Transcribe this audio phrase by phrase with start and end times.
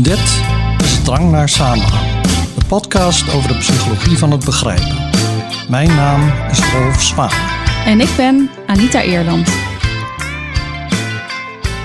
[0.00, 0.42] Dit
[0.84, 2.20] is Drang naar Samenhang,
[2.58, 5.10] de podcast over de psychologie van het begrijpen.
[5.68, 7.30] Mijn naam is Rolf Zwaan.
[7.84, 9.50] En ik ben Anita Eerland.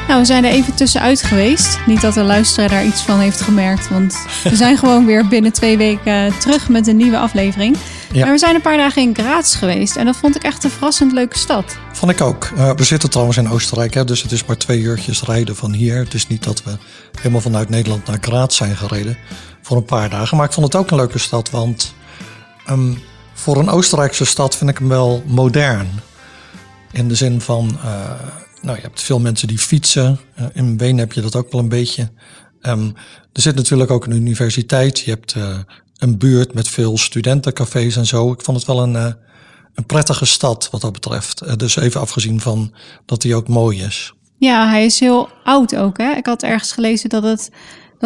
[0.08, 1.80] Nou, we zijn er even tussenuit geweest.
[1.86, 5.54] Niet dat de luisteraar daar iets van heeft gemerkt, want we zijn gewoon weer binnen
[5.54, 7.78] twee weken terug met een nieuwe aflevering.
[8.12, 8.24] Ja.
[8.24, 10.70] Maar we zijn een paar dagen in Graz geweest en dat vond ik echt een
[10.70, 11.78] verrassend leuke stad.
[12.04, 12.50] Vond ik ook.
[12.56, 15.74] Uh, we zitten trouwens in Oostenrijk, hè, dus het is maar twee uurtjes rijden van
[15.74, 15.98] hier.
[15.98, 16.72] Het is niet dat we
[17.18, 19.18] helemaal vanuit Nederland naar Graz zijn gereden
[19.62, 20.38] voor een paar dagen.
[20.38, 21.94] Maar ik vond het ook een leuke stad, want
[22.70, 23.00] um,
[23.34, 25.88] voor een Oostenrijkse stad vind ik hem wel modern.
[26.92, 28.12] In de zin van, uh,
[28.62, 30.20] nou, je hebt veel mensen die fietsen.
[30.40, 32.12] Uh, in Wenen heb je dat ook wel een beetje.
[32.62, 32.94] Um,
[33.34, 35.00] er zit natuurlijk ook een universiteit.
[35.00, 35.36] Je hebt
[35.98, 38.32] een buurt met veel studentencafés en zo.
[38.32, 39.16] Ik vond het wel een,
[39.74, 41.44] een prettige stad wat dat betreft.
[41.44, 42.74] Uh, dus even afgezien van
[43.06, 44.14] dat hij ook mooi is.
[44.38, 45.98] Ja, hij is heel oud ook.
[45.98, 46.12] Hè?
[46.12, 47.50] Ik had ergens gelezen dat het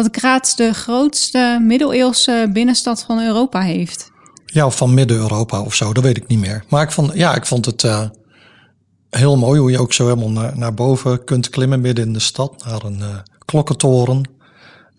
[0.02, 4.10] dat Graz de grootste middeleeuwse binnenstad van Europa heeft.
[4.46, 6.64] Ja, of van Midden-Europa of zo, dat weet ik niet meer.
[6.68, 8.02] Maar ik vond, ja, ik vond het uh,
[9.10, 12.18] heel mooi hoe je ook zo helemaal naar, naar boven kunt klimmen midden in de
[12.18, 14.22] stad, naar een uh, klokkentoren.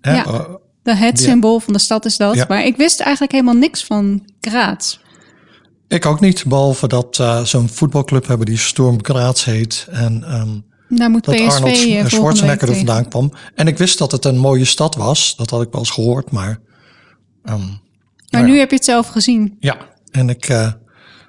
[0.01, 0.16] Hè?
[0.16, 0.47] Ja,
[0.83, 2.35] de het symbool van de stad is dat.
[2.35, 2.45] Ja.
[2.47, 4.99] Maar ik wist eigenlijk helemaal niks van Graz.
[5.89, 9.87] Ik ook niet, behalve dat uh, zo'n voetbalclub hebben die Storm Graz heet.
[9.91, 13.33] En um, Daar moet dat PSV Arnold Schwarzenegger er vandaan kwam.
[13.55, 15.35] En ik wist dat het een mooie stad was.
[15.35, 16.59] Dat had ik wel eens gehoord, maar...
[17.43, 17.79] Um,
[18.29, 18.59] maar nu ja.
[18.59, 19.57] heb je het zelf gezien.
[19.59, 19.77] Ja,
[20.11, 20.71] en ik uh,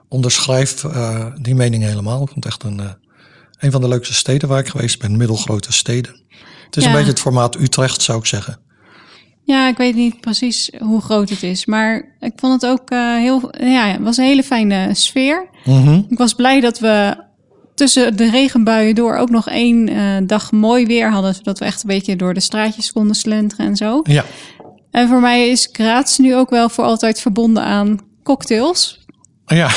[0.09, 2.23] onderschrijf uh, die mening helemaal.
[2.23, 2.91] Ik vond het echt een, uh,
[3.59, 5.17] een van de leukste steden waar ik geweest ben.
[5.17, 6.21] Middelgrote steden.
[6.65, 6.89] Het is ja.
[6.89, 8.59] een beetje het formaat Utrecht, zou ik zeggen.
[9.51, 11.67] Ja, ik weet niet precies hoe groot het is.
[11.67, 13.51] Maar ik vond het ook uh, heel.
[13.59, 15.49] Ja, het was een hele fijne sfeer.
[15.65, 16.07] Mm -hmm.
[16.09, 17.17] Ik was blij dat we
[17.75, 21.35] tussen de regenbuien door ook nog één uh, dag mooi weer hadden.
[21.35, 24.01] Zodat we echt een beetje door de straatjes konden slenteren en zo.
[24.03, 24.25] Ja.
[24.91, 29.05] En voor mij is Graz nu ook wel voor altijd verbonden aan cocktails.
[29.47, 29.71] Ja,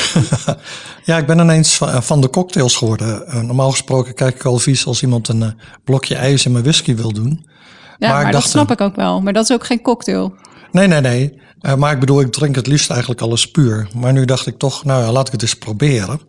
[1.04, 3.24] ja ik ben ineens van de cocktails geworden.
[3.46, 5.54] Normaal gesproken kijk ik al vies als iemand een
[5.84, 7.52] blokje ijs in mijn whisky wil doen.
[7.98, 9.20] Ja, maar, dat snap ik ook wel.
[9.22, 10.34] Maar dat is ook geen cocktail.
[10.72, 11.42] Nee, nee, nee.
[11.62, 13.88] Uh, maar ik bedoel, ik drink het liefst eigenlijk alles puur.
[13.94, 16.20] Maar nu dacht ik toch, nou ja, laat ik het eens proberen.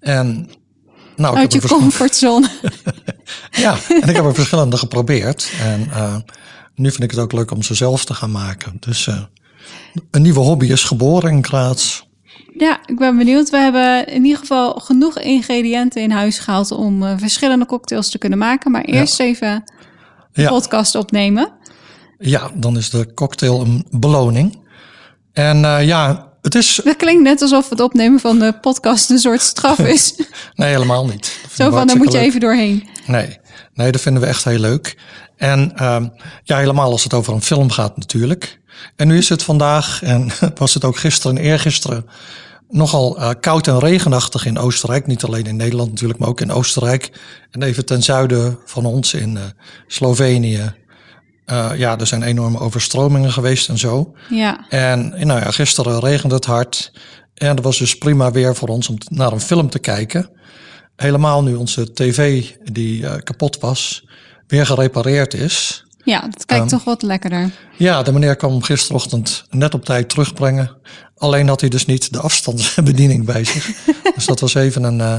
[0.00, 0.50] En...
[1.16, 2.48] Nou, Uit je comfortzone.
[3.50, 5.52] ja, en ik heb er verschillende geprobeerd.
[5.62, 6.16] En uh,
[6.74, 8.76] nu vind ik het ook leuk om ze zelf te gaan maken.
[8.80, 9.22] Dus uh,
[10.10, 12.02] een nieuwe hobby is geboren in Graz.
[12.58, 13.50] Ja, ik ben benieuwd.
[13.50, 18.38] We hebben in ieder geval genoeg ingrediënten in huis gehaald om verschillende cocktails te kunnen
[18.38, 18.70] maken.
[18.70, 19.24] Maar eerst ja.
[19.24, 19.64] even
[20.42, 20.48] ja.
[20.48, 21.52] podcast opnemen.
[22.18, 24.58] Ja, dan is de cocktail een beloning.
[25.32, 26.80] En uh, ja, het is...
[26.84, 30.14] Dat klinkt net alsof het opnemen van de podcast een soort straf is.
[30.54, 31.38] nee, helemaal niet.
[31.52, 32.26] Zo van, daar moet je leuk.
[32.26, 32.88] even doorheen.
[33.06, 33.38] Nee,
[33.74, 34.98] nee, dat vinden we echt heel leuk.
[35.36, 36.02] En uh,
[36.42, 38.60] ja, helemaal als het over een film gaat natuurlijk.
[38.96, 42.06] En nu is het vandaag, en was het ook gisteren en eergisteren,
[42.68, 45.06] nogal uh, koud en regenachtig in Oostenrijk.
[45.06, 47.10] Niet alleen in Nederland natuurlijk, maar ook in Oostenrijk.
[47.50, 49.42] En even ten zuiden van ons in uh,
[49.86, 50.74] Slovenië.
[51.46, 54.14] Uh, ja, er zijn enorme overstromingen geweest en zo.
[54.30, 54.66] Ja.
[54.68, 56.92] En nou ja, gisteren regende het hard.
[57.34, 60.30] En het was dus prima weer voor ons om naar een film te kijken.
[60.96, 64.06] Helemaal nu onze tv, die kapot was,
[64.46, 65.85] weer gerepareerd is.
[66.06, 67.50] Ja, dat kijkt um, toch wat lekkerder.
[67.76, 70.70] Ja, de meneer kwam gisterochtend net op tijd terugbrengen.
[71.16, 73.84] Alleen had hij dus niet de afstandsbediening bij zich.
[74.14, 75.18] dus dat was even een, uh,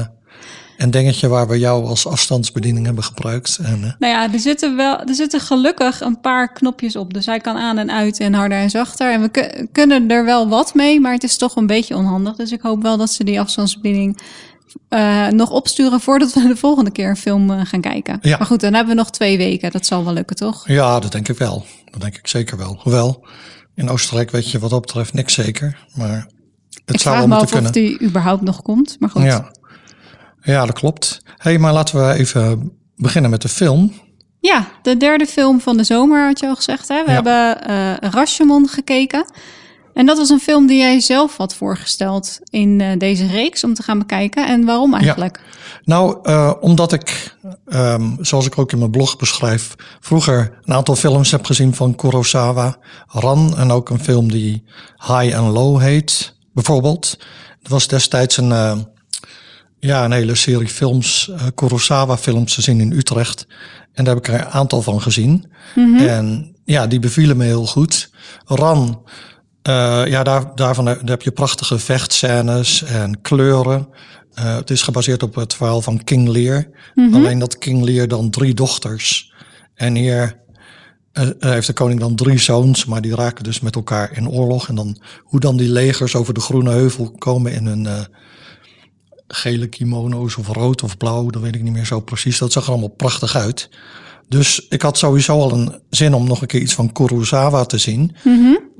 [0.76, 3.58] een dingetje waar we jou als afstandsbediening hebben gebruikt.
[3.62, 7.14] En, uh, nou ja, er zitten, wel, er zitten gelukkig een paar knopjes op.
[7.14, 9.12] Dus hij kan aan en uit en harder en zachter.
[9.12, 12.36] En we kunnen er wel wat mee, maar het is toch een beetje onhandig.
[12.36, 14.20] Dus ik hoop wel dat ze die afstandsbediening
[14.90, 18.18] uh, nog opsturen voordat we de volgende keer een film uh, gaan kijken.
[18.22, 18.36] Ja.
[18.36, 19.70] Maar goed, dan hebben we nog twee weken.
[19.70, 20.68] Dat zal wel lukken, toch?
[20.68, 21.64] Ja, dat denk ik wel.
[21.90, 22.78] Dat denk ik zeker wel.
[22.82, 23.26] Hoewel,
[23.74, 25.78] in Oostenrijk weet je wat dat betreft niks zeker.
[25.94, 26.16] Maar
[26.70, 27.70] het ik zou vraag wel me moeten af kunnen.
[27.70, 28.96] of die überhaupt nog komt.
[28.98, 29.22] Maar goed.
[29.22, 29.52] Ja.
[30.42, 31.22] ja, dat klopt.
[31.36, 33.92] hey, maar laten we even beginnen met de film.
[34.40, 36.88] Ja, de derde film van de zomer had je al gezegd.
[36.88, 37.04] Hè?
[37.04, 37.22] We Ja.
[37.22, 39.24] hebben uh, Rashomon gekeken.
[39.98, 43.74] En dat was een film die jij zelf had voorgesteld in uh, deze reeks om
[43.74, 44.46] te gaan bekijken.
[44.46, 45.40] En waarom eigenlijk?
[45.84, 47.36] Nou, uh, omdat ik,
[47.66, 51.94] um, zoals ik ook in mijn blog beschrijf, vroeger een aantal films heb gezien van
[51.94, 54.64] Kurosawa, Ran en ook een film die
[54.96, 57.16] High and Low heet, bijvoorbeeld.
[57.62, 58.78] Er was destijds een, uh,
[59.78, 63.46] ja, een hele serie films, Kurosawa-films te zien in Utrecht.
[63.92, 65.52] En daar heb ik er een aantal van gezien.
[65.74, 65.96] Mhm.
[65.96, 68.10] En ja, die bevielen me heel goed.
[68.44, 69.02] Ran,
[69.68, 73.88] uh, ja, daar, daarvan daar heb je prachtige vechtscènes en kleuren.
[74.38, 76.68] Uh, het is gebaseerd op het verhaal van King Lear.
[76.94, 77.14] Mhm.
[77.14, 79.32] Alleen dat King Lear dan drie dochters.
[79.74, 80.46] En hier
[81.18, 84.28] eh, eh, heeft de koning dan drie zoons, maar die raken dus met elkaar in
[84.28, 84.68] oorlog.
[84.68, 88.00] En dan hoe dan die legers over de Groene Heuvel komen in hun eh,
[89.28, 92.38] gele kimono's of rood of blauw, dat weet ik niet meer zo precies.
[92.38, 93.68] Dat zag er allemaal prachtig uit.
[94.28, 97.78] Dus ik had sowieso al een zin om nog een keer iets van Kurosawa te
[97.78, 98.16] zien.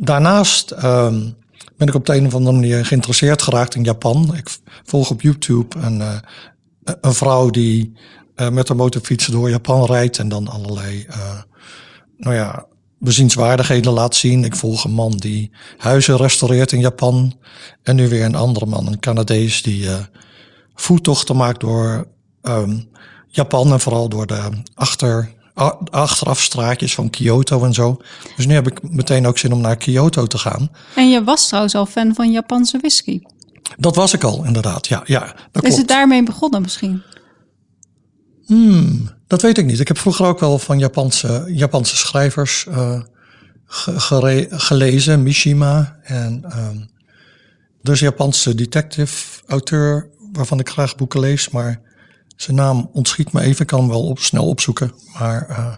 [0.00, 1.30] Daarnaast ehm,
[1.76, 4.36] ben ik op de een of andere manier geïnteresseerd geraakt in Japan.
[4.36, 6.18] Ik volg op YouTube een, eh,
[7.00, 7.92] een vrouw die
[8.34, 11.40] eh, met een motorfiets door Japan rijdt en dan allerlei, eh,
[12.16, 12.66] nou ja,
[12.98, 14.44] bezienswaardigheden laat zien.
[14.44, 17.38] Ik volg een man die huizen restaureert in Japan.
[17.82, 19.88] En nu weer een andere man, een Canadees, die
[20.74, 22.08] voettochten maakt door
[22.42, 22.80] ehm,
[23.28, 28.00] Japan en vooral door de achter, a- achterafstraatjes van Kyoto en zo.
[28.36, 30.70] Dus nu heb ik meteen ook zin om naar Kyoto te gaan.
[30.94, 33.20] En je was trouwens al fan van Japanse whisky.
[33.76, 34.86] Dat was ik al, inderdaad.
[34.86, 35.76] Ja, ja dat Is klopt.
[35.76, 37.02] het daarmee begonnen misschien?
[38.46, 39.80] Hmm, dat weet ik niet.
[39.80, 43.00] Ik heb vroeger ook wel van Japanse, Japanse schrijvers eh,
[43.66, 45.96] gere- gelezen, Mishima.
[46.02, 46.44] En
[47.82, 51.80] is een Japanse detective-auteur waarvan ik graag boeken lees, maar
[52.42, 53.60] zijn naam ontschiet me even.
[53.60, 55.74] Ik kan hem wel op, snel opzoeken, maar eh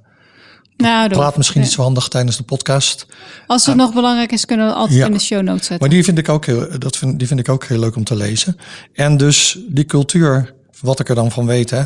[0.76, 3.06] Nou, dat- praat misschien niet zo handig tijdens de podcast.
[3.46, 5.06] Als het nog belangrijk is, kunnen we altijd Ja.
[5.06, 5.78] in de show notes zetten.
[5.78, 8.04] Maar die vind ik ook heel, dat vind, die vind ik ook heel leuk om
[8.04, 8.56] te lezen.
[8.92, 11.82] En dus die cultuur, wat ik er dan van weet, hè,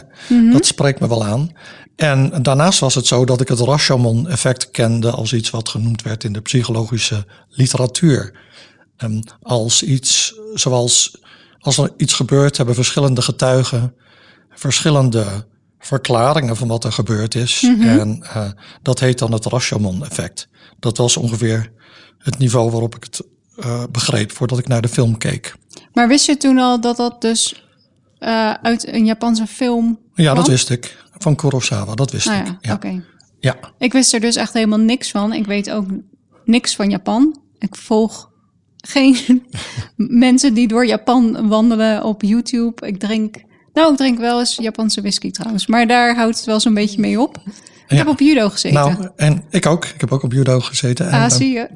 [0.53, 1.51] dat spreekt me wel aan.
[1.97, 6.25] En daarnaast was het zo dat ik het Rashomon-effect kende als iets wat genoemd werd
[6.25, 8.33] in de psychologische literatuur.
[8.97, 11.23] Ehm, als iets zoals
[11.59, 13.95] als er iets gebeurt, hebben verschillende getuigen
[14.55, 15.47] verschillende
[15.79, 17.63] verklaringen van wat er gebeurd is.
[17.81, 18.51] En eh,
[18.83, 20.49] dat heet dan het Rashomon-effect.
[20.79, 21.73] Dat was ongeveer
[22.19, 23.23] het niveau waarop ik het
[23.57, 25.55] eh, begreep voordat ik naar de film keek.
[25.93, 27.67] Maar wist je toen al dat dat dus
[28.19, 31.03] eh, uit een Japanse film Ja, dat wist ik.
[31.19, 32.47] Van Kurosawa, dat wist Nou ik.
[32.47, 32.75] ja, Ja.
[32.75, 33.03] oké.
[33.41, 33.57] ja.
[33.79, 35.33] Ik wist er dus echt helemaal niks van.
[35.33, 35.87] Ik weet ook
[36.45, 37.41] niks van Japan.
[37.59, 38.31] Ik volg
[38.77, 39.17] geen
[40.27, 42.87] mensen die door Japan wandelen op YouTube.
[42.87, 43.37] Ik drink,
[43.75, 45.67] nou, ik drink wel eens Japanse whisky trouwens.
[45.67, 47.37] Maar daar houdt het wel zo'n beetje mee op.
[47.47, 47.53] Ik
[47.89, 47.97] Ja.
[47.97, 48.81] heb op judo gezeten.
[48.81, 49.85] Nou, en ik ook.
[49.85, 51.07] Ik heb ook op judo gezeten.
[51.07, 51.69] En, ah, eh, zie je.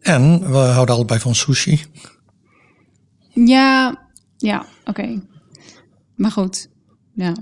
[0.00, 1.84] en we houden allebei van sushi.
[3.34, 3.98] Ja,
[4.36, 5.20] ja, oké.
[6.16, 6.68] Maar goed,
[7.14, 7.32] ja.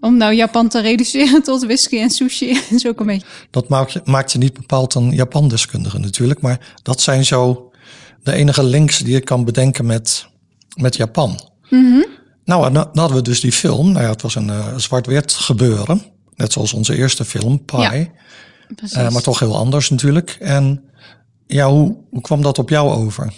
[0.00, 3.26] Om nou Japan te reduceren tot whisky en sushi is ook een beetje...
[3.50, 6.40] Dat maakt je, maakt je niet bepaald een Japan-deskundige natuurlijk.
[6.40, 7.70] Maar dat zijn zo
[8.22, 10.26] de enige links die ik kan bedenken met,
[10.76, 11.40] met Japan.
[12.48, 13.92] Nou, dan hadden we dus die film.
[13.92, 16.02] Nou ja, het was een eh, zwart-wit gebeuren.
[16.36, 17.76] Net zoals onze eerste film, Pi.
[17.76, 18.06] Ja,
[18.76, 18.96] Precies.
[18.96, 20.36] Eh, maar toch heel anders natuurlijk.
[20.40, 20.84] En
[21.46, 23.32] ja, hoe, hoe kwam dat op jou over?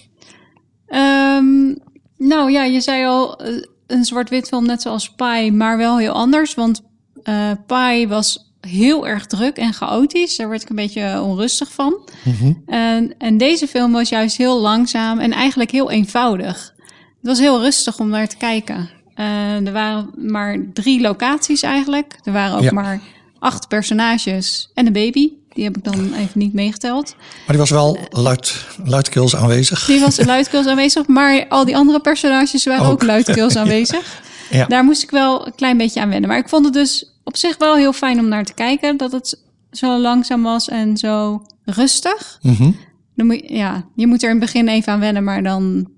[0.87, 1.75] Ehm,
[2.19, 6.13] nou ja, je zei al eh, een zwart-wit film net zoals Pi, maar wel heel
[6.13, 6.55] anders.
[6.55, 6.83] Want
[7.23, 10.37] eh Pi was heel erg druk en chaotisch.
[10.37, 12.09] Daar werd ik een beetje onrustig van.
[12.67, 16.75] en, en deze film was juist heel langzaam en eigenlijk heel eenvoudig.
[17.21, 18.99] Het was heel rustig om naar te kijken.
[19.20, 22.19] Eh, er waren maar drie locaties eigenlijk.
[22.25, 22.72] Er waren ook Ja.
[22.72, 23.00] maar
[23.38, 25.31] acht personages en een baby.
[25.52, 27.14] Die heb ik dan even niet meegeteld.
[27.19, 29.84] Maar die was wel luid, luidkeels aanwezig.
[29.84, 33.02] Die was luidkeels aanwezig, maar al die andere personages waren ook, Ook.
[33.02, 34.19] luidkeels aanwezig.
[34.50, 34.67] Ja.
[34.67, 36.29] Daar moest ik wel een klein beetje aan wennen.
[36.29, 38.96] Maar ik vond het dus op zich wel heel fijn om naar te kijken.
[38.96, 42.39] Dat het zo langzaam was en zo rustig.
[42.43, 42.70] Mhm.
[43.17, 45.89] Dan moet, je- ja, je moet er in het begin even aan wennen, maar dan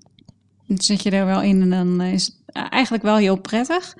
[0.76, 3.96] zit je er wel in en dan is het eigenlijk wel heel prettig.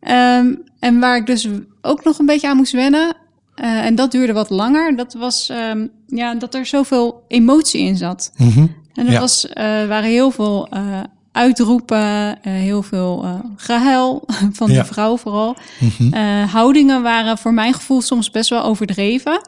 [0.00, 1.48] Ehm, en waar ik dus
[1.82, 3.16] ook nog een beetje aan moest wennen,
[3.54, 7.96] eh, en dat duurde wat langer, dat was ehm, ja, dat er zoveel emotie in
[7.96, 8.32] zat.
[8.36, 8.66] Mhm.
[8.94, 9.20] En er Ja.
[9.20, 11.00] was, eh, waren heel veel eh,
[11.32, 14.80] uitroepen, eh, heel veel eh gehuil van Ja.
[14.80, 15.56] de vrouw vooral.
[15.80, 16.12] Mhm.
[16.14, 19.40] Eh, houdingen waren voor mijn gevoel soms best wel overdreven.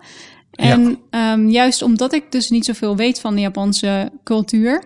[0.52, 4.84] En ehm, juist omdat ik dus niet zoveel weet van de Japanse cultuur,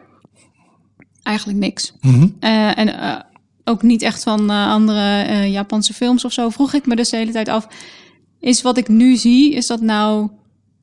[1.22, 1.92] eigenlijk niks.
[2.00, 2.28] Mhm.
[2.40, 3.14] Eh, en eh,
[3.68, 7.08] ook niet echt van eh, andere eh, Japanse films of zo, vroeg ik me dus
[7.10, 7.66] de hele tijd af:
[8.40, 10.28] is wat ik nu zie, is dat nou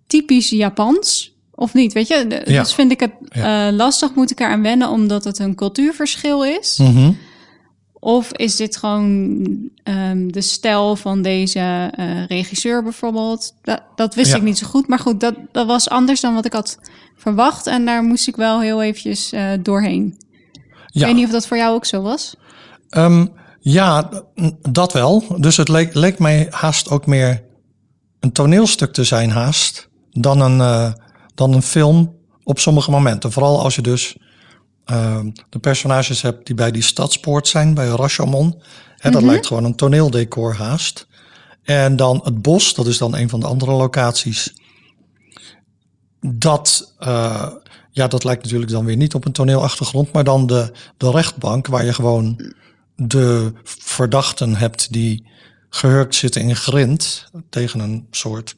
[0.08, 1.32] typisch Japans?
[1.56, 2.28] Of niet, weet je?
[2.28, 2.62] De- Ja.
[2.62, 3.68] Dus vind ik het Ja.
[3.68, 6.78] eh, lastig, moet ik eraan wennen omdat het een cultuurverschil is?
[6.78, 7.12] Mhm.
[7.94, 9.48] Of is dit gewoon
[9.84, 11.92] ehm, de stijl van deze
[12.28, 13.54] regisseur bijvoorbeeld?
[13.62, 14.38] Dat, dat wist Ja.
[14.38, 14.88] ik niet zo goed.
[14.88, 16.80] Maar goed, dat, dat was anders dan wat ik had
[17.16, 17.68] verwacht.
[17.68, 20.18] En daar moest ik wel heel eventjes doorheen.
[20.52, 21.06] Ik Ja.
[21.06, 22.36] weet niet of dat voor jou ook zo was.
[22.94, 23.26] Ehm,
[23.60, 24.10] ja,
[24.70, 25.24] dat wel.
[25.38, 27.44] Dus het leek, leek mij haast ook meer
[28.20, 30.94] een toneelstuk te zijn haast dan een, eh,
[31.36, 33.32] dan een film op sommige momenten.
[33.32, 34.18] Vooral als je dus
[34.86, 38.62] ehm, de personages hebt die bij die stadspoort zijn, bij Rashomon.
[38.98, 41.08] Hè, dat lijkt gewoon een toneeldecor haast.
[41.64, 44.54] En dan het bos, dat is dan een van de andere locaties.
[46.22, 47.50] dat, uh,
[47.92, 51.68] ja, dat lijkt natuurlijk dan weer niet op een toneelachtergrond, maar dan de, de rechtbank,
[51.68, 52.54] waar je gewoon
[53.08, 55.26] de verdachten hebt die
[55.70, 58.56] gehurkt zitten in grind tegen een soort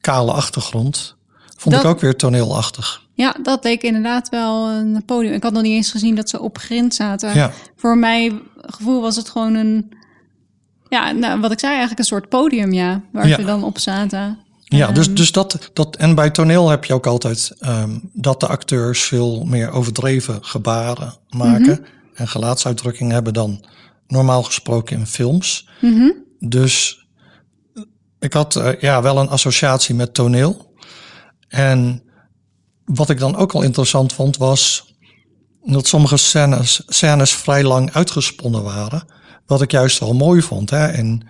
[0.00, 1.16] kale achtergrond.
[1.56, 3.02] Vond ik ook weer toneelachtig.
[3.14, 5.32] Ja, dat leek inderdaad wel een podium.
[5.32, 7.34] Ik had nog niet eens gezien dat ze op grind zaten.
[7.34, 7.52] Ja.
[7.76, 9.92] Voor mijn gevoel was het gewoon een,
[10.88, 14.38] ja, nou, wat ik zei, eigenlijk een soort podium, ja, waar ze dan op zaten.
[14.64, 15.96] Ja, dus, ehm, dus dat, dat.
[15.96, 21.14] En bij toneel heb je ook altijd um, dat de acteurs veel meer overdreven gebaren
[21.30, 21.82] maken mhm.
[22.14, 23.64] En gelaatsuitdrukking hebben dan
[24.06, 25.68] normaal gesproken in films.
[25.80, 26.10] Mhm.
[26.38, 27.06] Dus
[28.18, 30.74] ik had uh, ja, wel een associatie met toneel.
[31.48, 32.02] En
[32.84, 34.92] wat ik dan ook al interessant vond was
[35.64, 39.04] dat sommige scènes, scènes vrij lang uitgesponnen waren.
[39.46, 40.70] Wat ik juist wel mooi vond.
[40.70, 40.86] Hè?
[40.86, 41.26] En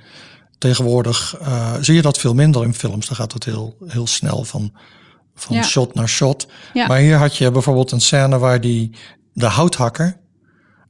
[0.59, 3.07] tegenwoordig uh, zie je dat veel minder in films.
[3.07, 4.73] Dan gaat het heel, heel snel van,
[5.35, 6.47] van shot naar shot.
[6.73, 6.87] Ja.
[6.87, 8.91] Maar hier had je bijvoorbeeld een scène waar die,
[9.33, 10.21] de houthakker,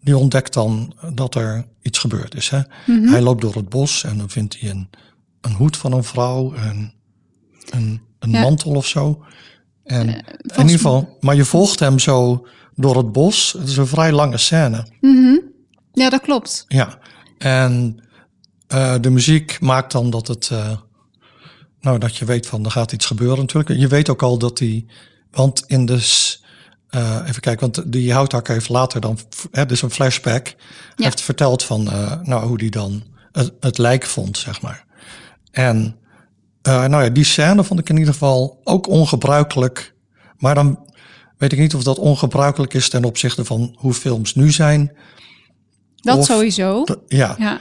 [0.05, 2.49] die ontdekt dan dat er iets gebeurd is.
[2.49, 2.61] Hè?
[2.87, 3.09] Mhm.
[3.09, 4.91] Hij loopt door het bos en dan vindt hij een,
[5.41, 6.93] een hoed van een vrouw, en
[7.71, 9.25] een, een mantel of zo.
[9.85, 13.53] En uh, in ieder geval, maar je volgt hem zo door het bos.
[13.53, 14.87] Het is een vrij lange scène.
[15.01, 15.41] Mm
[15.93, 16.65] Ja, dat klopt.
[16.69, 16.99] Ja,
[17.39, 18.03] en
[18.75, 20.71] uh, de muziek maakt dan dat het, uh,
[21.81, 23.81] nou, dat je weet van er gaat iets gebeuren natuurlijk.
[23.81, 24.87] Je weet ook al dat die,
[25.31, 25.99] want in de,
[26.95, 29.19] uh, even kijken, want die houthakker heeft later dan,
[29.51, 31.05] hè, dus een flashback, ja.
[31.05, 31.85] heeft verteld van,
[32.23, 34.85] nou, hoe die dan het, het lijk vond, zeg maar.
[35.51, 35.97] En
[36.69, 39.95] uh, nou ja, die scène vond ik in ieder geval ook ongebruikelijk.
[40.37, 40.93] Maar dan
[41.39, 44.93] weet ik niet of dat ongebruikelijk is ten opzichte van hoe films nu zijn.
[45.97, 46.85] Dat sowieso.
[47.07, 47.35] Ja.
[47.39, 47.61] ja.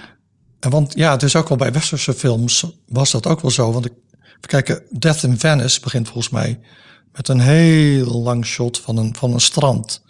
[0.60, 3.72] En want ja, het is ook wel bij westerse films was dat ook wel zo.
[3.72, 3.94] Want ik
[4.40, 6.60] kijken, Death in Venice begint volgens mij
[7.14, 10.04] met een heel lang shot van een, van een strand.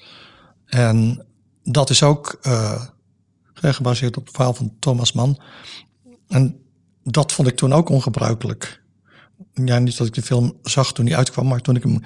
[0.66, 1.26] En
[1.64, 2.84] dat is ook uh,
[3.54, 5.40] gebaseerd op het verhaal van Thomas Mann.
[6.28, 6.60] En
[7.04, 8.84] dat vond ik toen ook ongebruikelijk
[9.54, 12.04] ja, niet dat ik de film zag toen hij uitkwam, maar toen ik hem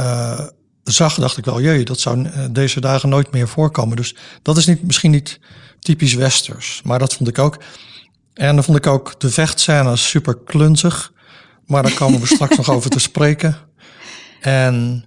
[0.00, 0.46] uh,
[0.82, 3.96] zag, dacht ik wel, jee, dat zou uh, deze dagen nooit meer voorkomen.
[3.96, 5.40] Dus dat is niet, misschien niet
[5.78, 7.58] typisch westers, maar dat vond ik ook.
[8.34, 11.12] En dan vond ik ook de vechtscènes super klunzig,
[11.66, 13.56] maar daar komen we straks nog over te spreken.
[14.42, 15.04] En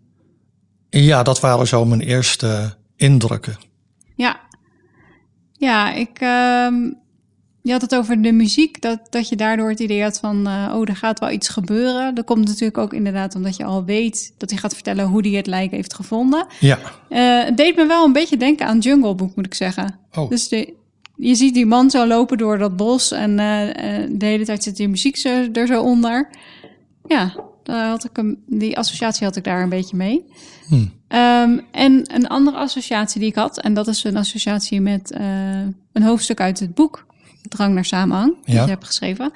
[0.90, 3.58] ja, dat waren zo mijn eerste indrukken.
[4.16, 4.40] Ja,
[5.54, 6.22] ja ik.
[6.22, 6.68] Uh
[7.66, 10.74] je had het over de muziek, dat, dat je daardoor het idee had van, uh,
[10.76, 12.16] oh, er gaat wel iets gebeuren.
[12.16, 15.38] Dat komt natuurlijk ook inderdaad omdat je al weet dat hij gaat vertellen hoe hij
[15.38, 16.46] het lijk heeft gevonden.
[16.60, 16.80] Ja.
[17.10, 20.00] Uh, het deed me wel een beetje denken aan Jungle Book, moet ik zeggen.
[20.14, 20.30] Oh.
[20.30, 20.74] Dus de,
[21.16, 23.38] je ziet die man zo lopen door dat bos en uh,
[24.10, 26.30] de hele tijd zit die muziek zo, er zo onder.
[27.08, 30.26] Ja, daar had ik hem, die associatie had ik daar een beetje mee.
[30.68, 30.92] Hmm.
[31.08, 35.16] Um, en een andere associatie die ik had, en dat is een associatie met
[35.94, 37.06] een hoofdstuk uit het boek
[37.50, 38.64] Drang naar Samenhang, ja.
[38.64, 39.32] je hebt geschreven.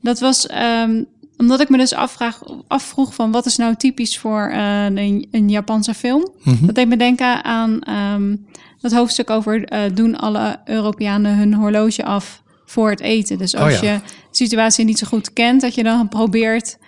[0.00, 4.50] Dat was um, omdat ik me dus afvraag, afvroeg van wat is nou typisch voor
[4.50, 6.30] uh, een, een, Japanse film.
[6.42, 6.66] Mm -hmm.
[6.66, 7.80] Dat deed me denken aan
[8.14, 8.46] um,
[8.80, 13.38] dat hoofdstuk over uh, doen alle Europeanen hun horloge af voor het eten.
[13.38, 13.92] Dus als oh, ja.
[13.92, 16.78] je de situatie niet zo goed kent, dat je dan probeert,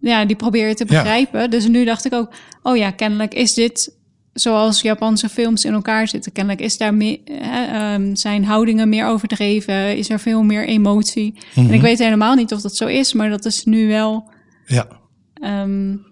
[0.00, 1.40] ja, die probeer je te begrijpen.
[1.40, 1.48] Ja.
[1.48, 3.94] Dus nu dacht ik ook, oh ja, kennelijk is dit
[4.32, 6.32] zoals Japanse films in elkaar zitten.
[6.32, 11.32] Kennelijk is daar meer, uh, zijn houdingen meer overdreven, is er veel meer emotie.
[11.32, 11.68] Mm -hmm.
[11.68, 14.30] En ik weet helemaal niet of dat zo is, maar dat is nu wel.
[14.66, 14.86] Ja.
[15.42, 16.04] Um,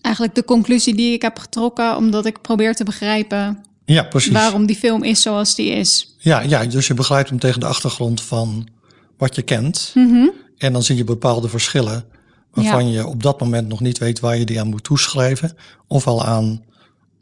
[0.00, 3.64] eigenlijk de conclusie die ik heb getrokken, omdat ik probeer te begrijpen.
[3.84, 4.32] Ja, precies.
[4.32, 6.16] Waarom die film is zoals die is.
[6.18, 8.68] Ja, ja, dus je begrijpt hem tegen de achtergrond van
[9.16, 9.90] wat je kent.
[9.94, 10.32] Mm -hmm.
[10.58, 12.04] En dan zie je bepaalde verschillen
[12.56, 13.00] waarvan ja.
[13.00, 15.56] je op dat moment nog niet weet waar je die aan moet toeschrijven.
[15.86, 16.64] Of al aan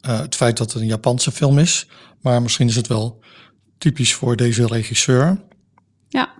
[0.02, 1.86] uh, het feit dat het een Japanse film is.
[2.20, 3.20] Maar misschien is het wel
[3.78, 5.40] typisch voor deze regisseur.
[6.08, 6.32] Ja.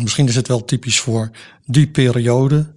[0.00, 1.30] Misschien is het wel typisch voor
[1.66, 2.74] die periode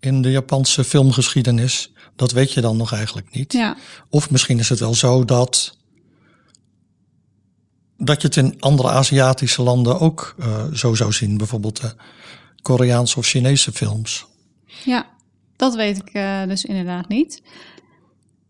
[0.00, 1.92] in de Japanse filmgeschiedenis.
[2.16, 3.52] Dat weet je dan nog eigenlijk niet.
[3.52, 3.76] Ja.
[4.08, 5.76] Of misschien is het wel zo dat,
[7.96, 11.36] dat je het in andere Aziatische landen ook uh, zo zou zien.
[11.36, 11.94] Bijvoorbeeld de
[12.62, 14.26] Koreaanse of Chinese films.
[14.84, 15.06] Ja,
[15.56, 17.42] dat weet ik uh, dus inderdaad niet.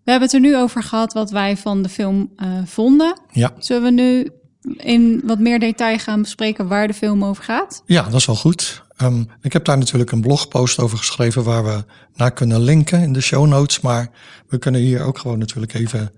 [0.04, 3.20] We hebben het er nu over gehad wat wij van de film uh, vonden.
[3.30, 3.52] Ja.
[3.58, 4.30] Zullen we nu
[4.76, 7.82] in wat meer detail gaan bespreken waar de film over gaat?
[7.86, 8.82] Ja, dat is wel goed.
[9.02, 13.12] Um, ik heb daar natuurlijk een blogpost over geschreven waar we naar kunnen linken in
[13.12, 13.80] de show notes.
[13.80, 14.10] Maar
[14.48, 16.12] we kunnen hier ook gewoon natuurlijk even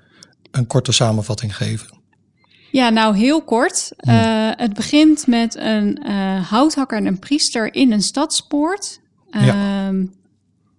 [0.50, 2.02] een korte samenvatting geven.
[2.70, 3.92] Ja, nou heel kort.
[3.96, 4.10] Hm.
[4.10, 9.00] Uh, het begint met een uh, houthakker en een priester in een stadspoort.
[9.40, 9.86] Ja.
[9.88, 10.12] Um,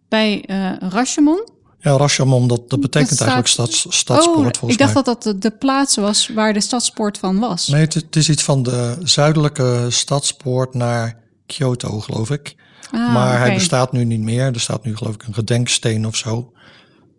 [0.10, 1.48] bij eh Rashomon.
[1.80, 5.04] Ja, Rashomon, dat, dat betekent Dat staat- eigenlijk stads, stadspoort oh, volgens ik dacht mij.
[5.04, 7.68] dat dat de, de plaats was waar de stadspoort van was.
[7.68, 12.56] Nee, het, het is iets van de zuidelijke stadspoort naar Kyoto, geloof ik.
[12.92, 14.46] Ah, maar hij bestaat nu niet meer.
[14.54, 16.52] Er staat nu geloof ik een gedenksteen of zo.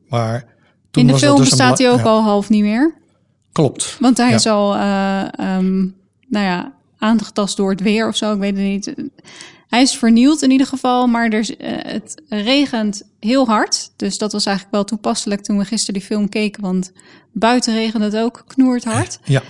[0.09, 0.40] Maar
[0.90, 2.95] toen In de was film dus bestaat hij ook ja, al half niet meer.
[3.52, 3.97] Klopt.
[4.00, 4.35] Want hij Ja.
[4.35, 5.76] is al, eh, ehm,
[6.28, 8.33] nou ja, aangetast door het weer of zo.
[8.33, 8.64] Ik weet het
[8.97, 9.11] niet.
[9.68, 13.90] Hij is vernield in ieder geval, maar er, eh, het regent heel hard.
[13.96, 16.62] Dus dat was eigenlijk wel toepasselijk toen we gisteren die film keken.
[16.62, 16.92] Want
[17.32, 19.18] buiten regent het ook knoerd hard.
[19.25, 19.42] Ja,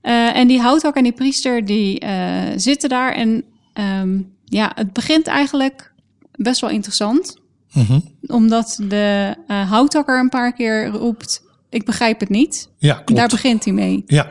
[0.00, 3.12] Eh, en die houthakker en die priester, die eh, zitten daar.
[3.12, 5.92] En ehm, ja, het begint eigenlijk
[6.32, 7.36] best wel interessant.
[7.72, 8.00] mhm.
[8.26, 12.68] Omdat de eh, houthakker een paar keer roept, ik begrijp het niet.
[12.78, 13.14] ja klopt.
[13.16, 14.02] Daar begint hij mee.
[14.06, 14.26] Ja,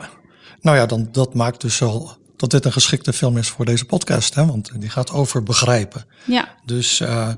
[0.60, 3.84] nou ja, dan, dat maakt dus wel dat dit een geschikte film is voor deze
[3.84, 4.34] podcast.
[4.34, 4.46] Hè?
[4.46, 6.06] Want die gaat over begrijpen.
[6.24, 7.28] Ja, Dus eh,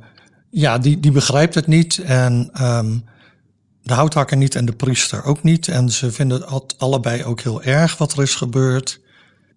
[0.50, 1.99] ja, die, die begrijpt het niet.
[1.99, 2.99] En ehm,
[3.83, 5.69] de houthakker niet en de priester ook niet.
[5.69, 9.00] En ze vinden het allebei ook heel erg wat er is gebeurd.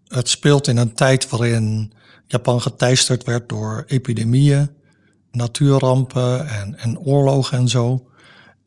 [0.07, 1.93] Het speelt in een tijd waarin
[2.27, 4.69] Japan geteisterd werd door epidemieën,
[5.31, 8.09] natuurrampen en, en oorlogen en zo.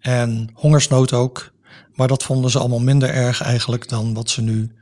[0.01, 1.53] En hongersnood ook.
[1.95, 4.75] Maar dat vonden ze allemaal minder erg eigenlijk dan wat ze nu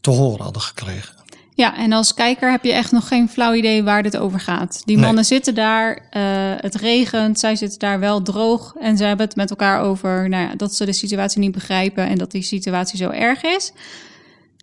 [0.00, 1.14] te horen hadden gekregen.
[1.54, 4.82] Ja, en als kijker heb je echt nog geen flauw idee waar dit over gaat.
[4.84, 5.04] Die Nee.
[5.04, 6.22] mannen zitten daar, eh,
[6.56, 8.74] het regent, zij zitten daar wel droog.
[8.80, 12.06] En ze hebben het met elkaar over nou ja, dat ze de situatie niet begrijpen
[12.08, 13.72] en dat die situatie zo erg is.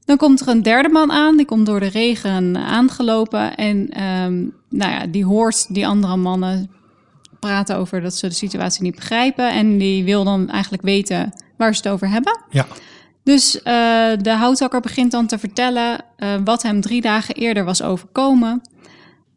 [0.05, 3.55] Dan komt er een derde man aan, die komt door de regen aangelopen.
[3.55, 4.33] En ehm,
[4.69, 6.71] nou ja, die hoort die andere mannen
[7.39, 9.51] praten over dat ze de situatie niet begrijpen.
[9.51, 12.39] En die wil dan eigenlijk weten waar ze het over hebben.
[12.49, 12.65] Ja,
[13.23, 13.63] Dus eh,
[14.21, 18.61] de houthakker begint dan te vertellen eh, wat hem drie dagen eerder was overkomen.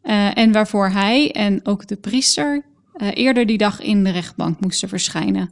[0.01, 2.65] eh, en waarvoor hij en ook de priester
[3.13, 5.51] eerder die dag in de rechtbank moesten verschijnen.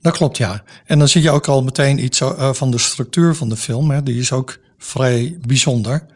[0.00, 0.62] Dat klopt, ja.
[0.84, 2.20] En dan zie je ook al meteen iets
[2.52, 3.90] van de structuur van de film.
[3.90, 4.02] Hè.
[4.02, 6.06] Die is ook vrij bijzonder.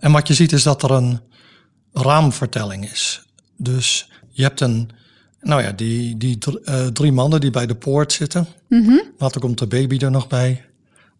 [0.00, 1.20] En wat je ziet is dat er een
[1.92, 3.26] raamvertelling is.
[3.56, 4.90] Dus je hebt een,
[5.40, 8.46] nou ja, die, die dr- eh, drie mannen die bij de poort zitten.
[9.18, 10.64] Later komt de baby er nog bij.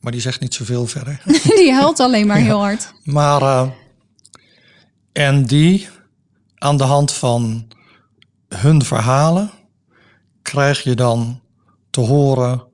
[0.06, 1.22] Maar die zegt niet zoveel verder.
[1.60, 2.92] die huilt alleen maar heel hard.
[3.04, 3.68] Maar, eh,
[5.12, 5.88] en die,
[6.54, 7.68] aan de hand van
[8.48, 9.50] hun verhalen,
[10.42, 11.40] krijg je dan
[11.90, 12.64] te horen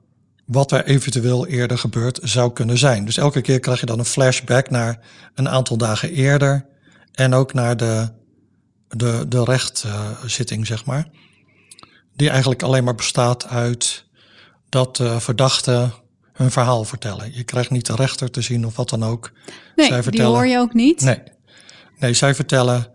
[0.45, 3.05] wat er eventueel eerder gebeurd zou kunnen zijn.
[3.05, 4.99] Dus elke keer krijg je dan een flashback naar
[5.35, 6.67] een aantal dagen eerder
[7.13, 8.09] en ook naar de,
[8.89, 11.09] de, de rechtzitting, zeg maar.
[12.17, 14.05] Die eigenlijk alleen maar bestaat uit
[14.69, 16.01] dat de verdachten
[16.33, 17.35] hun verhaal vertellen.
[17.35, 19.33] Je krijgt niet de rechter te zien of wat dan ook.
[19.77, 21.01] Nee, Zij die vertellen- hoor je ook niet.
[21.01, 21.23] Nee,
[21.99, 22.91] nee zij vertellen.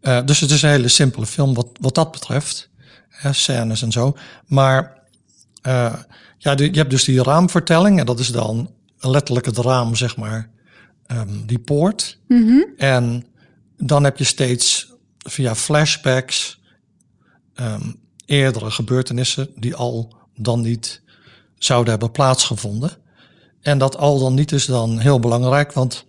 [0.00, 2.70] eh, dus het is een hele simpele film wat, wat dat betreft.
[3.08, 4.16] Hè, scènes en zo.
[4.46, 5.00] Maar
[5.62, 5.94] eh,
[6.38, 7.98] ja, de- je hebt dus die raamvertelling.
[7.98, 10.50] En dat is dan letterlijk het raam, zeg maar.
[11.06, 12.18] ehm, die poort.
[12.76, 13.26] En
[13.76, 16.60] dan heb je steeds via flashbacks.
[17.54, 17.92] ehm,
[18.26, 21.01] eerdere gebeurtenissen die al dan niet
[21.64, 22.90] zouden hebben plaatsgevonden.
[23.60, 26.06] En dat al dan niet is dan heel belangrijk, want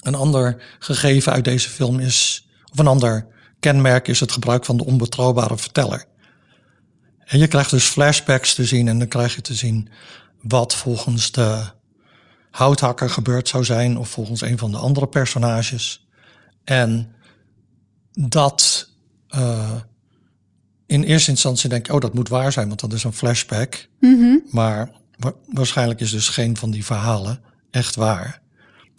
[0.00, 3.26] een ander gegeven uit deze film is, of een ander
[3.60, 6.04] kenmerk is het gebruik van de onbetrouwbare verteller.
[7.24, 9.88] En je krijgt dus flashbacks te zien en dan krijg je te zien
[10.40, 11.62] wat volgens de
[12.50, 16.06] houthakker gebeurd zou zijn of volgens een van de andere personages.
[16.64, 17.14] En
[18.12, 18.88] dat
[19.28, 19.72] eh,
[20.86, 23.88] in eerste instantie denk je, oh dat moet waar zijn, want dat is een flashback.
[24.50, 28.40] Maar wa- waarschijnlijk is dus geen van die verhalen echt waar.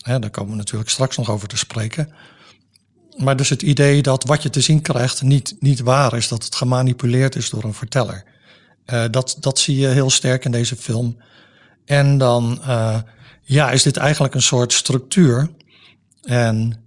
[0.02, 2.10] Hè, daar komen we natuurlijk straks nog over te spreken.
[3.18, 6.44] Maar dus het idee dat wat je te zien krijgt niet, niet waar is, dat
[6.44, 8.24] het gemanipuleerd is door een verteller.
[8.86, 11.18] Eh, dat, dat zie je heel sterk in deze film.
[11.86, 13.00] En dan eh,
[13.42, 15.50] ja, is dit eigenlijk een soort structuur.
[16.22, 16.85] En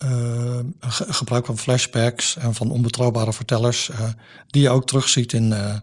[0.00, 4.08] eh, ge- gebruik van flashbacks en van onbetrouwbare vertellers, eh,
[4.46, 5.76] die je ook terugziet in, eh,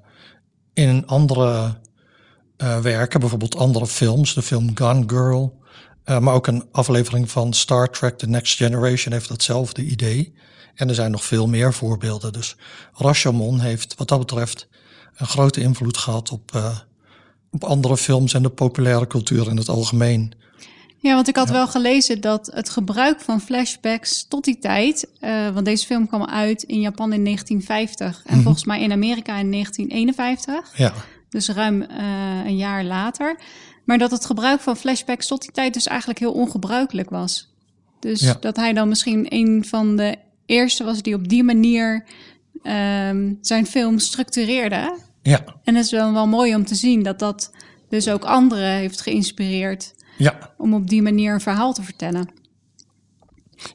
[0.74, 1.78] in andere
[2.82, 5.60] werken, bijvoorbeeld andere films, de film Gone Girl,
[6.06, 10.34] maar ook een aflevering van Star Trek The Next Generation heeft datzelfde idee.
[10.76, 12.34] En er zijn nog veel meer voorbeelden.
[12.34, 12.56] Dus
[12.94, 14.68] Rashomon heeft wat dat betreft
[15.16, 16.76] een grote invloed gehad op,
[17.52, 20.34] op andere films en de populaire cultuur in het algemeen.
[21.00, 25.50] Ja, want ik had wel gelezen dat het gebruik van flashbacks tot die tijd, eh,
[25.50, 29.50] want deze film kwam uit in Japan in 1950 en volgens mij in Amerika in
[29.50, 30.94] 1951, Ja,
[31.30, 32.06] dus ruim eh,
[32.46, 33.40] een jaar later.
[33.86, 37.54] Maar dat het gebruik van flashbacks tot die tijd dus eigenlijk heel ongebruikelijk was.
[38.00, 38.38] Dus Ja.
[38.40, 42.06] dat hij dan misschien een van de eerste was die op die manier
[42.64, 44.98] ehm, zijn film structureerde.
[45.22, 47.52] Ja, En het is wel, wel mooi om te zien dat dat
[47.90, 50.54] dus ook anderen heeft geïnspireerd ja.
[50.58, 52.30] om op die manier een verhaal te vertellen.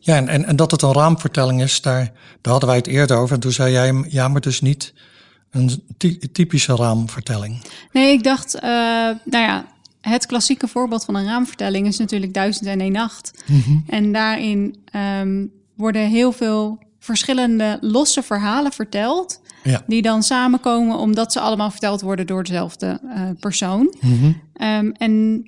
[0.01, 3.17] Ja, en, en, en dat het een raamvertelling is, daar, daar hadden wij het eerder
[3.17, 3.35] over.
[3.35, 4.95] En toen zei jij, ja, maar dus niet
[5.51, 7.63] een ty- typische raamvertelling.
[7.93, 8.63] Nee, ik dacht, eh,
[9.25, 9.67] nou ja,
[10.01, 13.45] het klassieke voorbeeld van een raamvertelling is natuurlijk Duizend en één Nacht.
[13.87, 19.41] En daarin ehm, worden heel veel verschillende losse verhalen verteld.
[19.65, 19.83] Ja.
[19.87, 23.95] Die dan samenkomen omdat ze allemaal verteld worden door dezelfde eh, persoon.
[24.55, 25.45] Ehm, en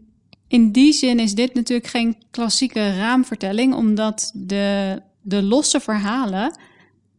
[0.54, 6.56] in die zin is dit natuurlijk geen klassieke raamvertelling, omdat de, de losse verhalen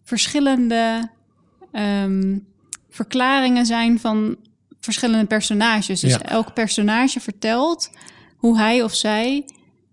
[0.03, 1.09] verschillende
[1.71, 2.37] ehm,
[2.89, 4.35] verklaringen zijn van
[4.79, 5.99] verschillende personages.
[5.99, 6.21] Dus Ja.
[6.21, 7.89] elk personage vertelt
[8.37, 9.45] hoe hij of zij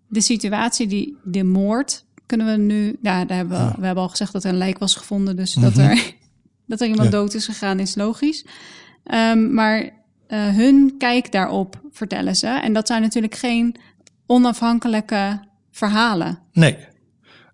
[0.08, 2.96] de situatie, die de moord, kunnen we nu.
[3.02, 5.54] Ja, daar hebben we, we hebben al gezegd dat er een lijk was gevonden, dus
[5.54, 6.14] dat er
[6.66, 7.18] dat er iemand Ja.
[7.18, 8.44] dood is gegaan is logisch.
[9.04, 9.90] Ehm, maar
[10.32, 12.46] eh, hun kijk daarop vertellen ze.
[12.46, 13.76] En dat zijn natuurlijk geen
[14.26, 15.40] onafhankelijke
[15.70, 16.38] verhalen.
[16.52, 16.86] Nee, nee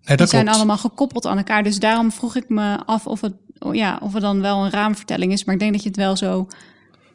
[0.03, 0.57] Die dat zijn klopt.
[0.57, 1.63] allemaal gekoppeld aan elkaar.
[1.63, 4.71] Dus daarom vroeg ik me af of het, oh ja, of het dan wel een
[4.71, 5.43] raamvertelling is.
[5.43, 6.47] Maar ik denk dat je het wel zo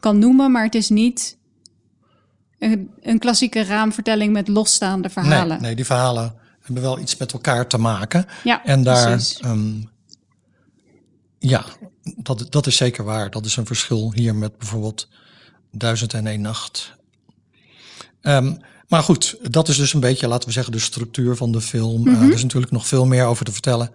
[0.00, 0.52] kan noemen.
[0.52, 1.38] Maar het is niet
[2.58, 5.48] een, een klassieke raamvertelling met losstaande verhalen.
[5.48, 8.26] Nee, nee, die verhalen hebben wel iets met elkaar te maken.
[8.44, 9.82] Ja, En daar, ehm,
[11.38, 11.64] ja,
[12.02, 13.30] dat, dat is zeker waar.
[13.30, 15.08] Dat is een verschil hier met bijvoorbeeld
[15.74, 16.92] Duizend en één Nacht.
[18.20, 18.54] Ehm,
[18.88, 22.08] maar goed, dat is dus een beetje, laten we zeggen, de structuur van de film.
[22.08, 23.90] Eh, er is natuurlijk nog veel meer over te vertellen.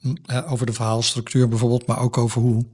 [0.00, 2.66] m, eh, over de verhaalstructuur bijvoorbeeld, maar ook over hoe,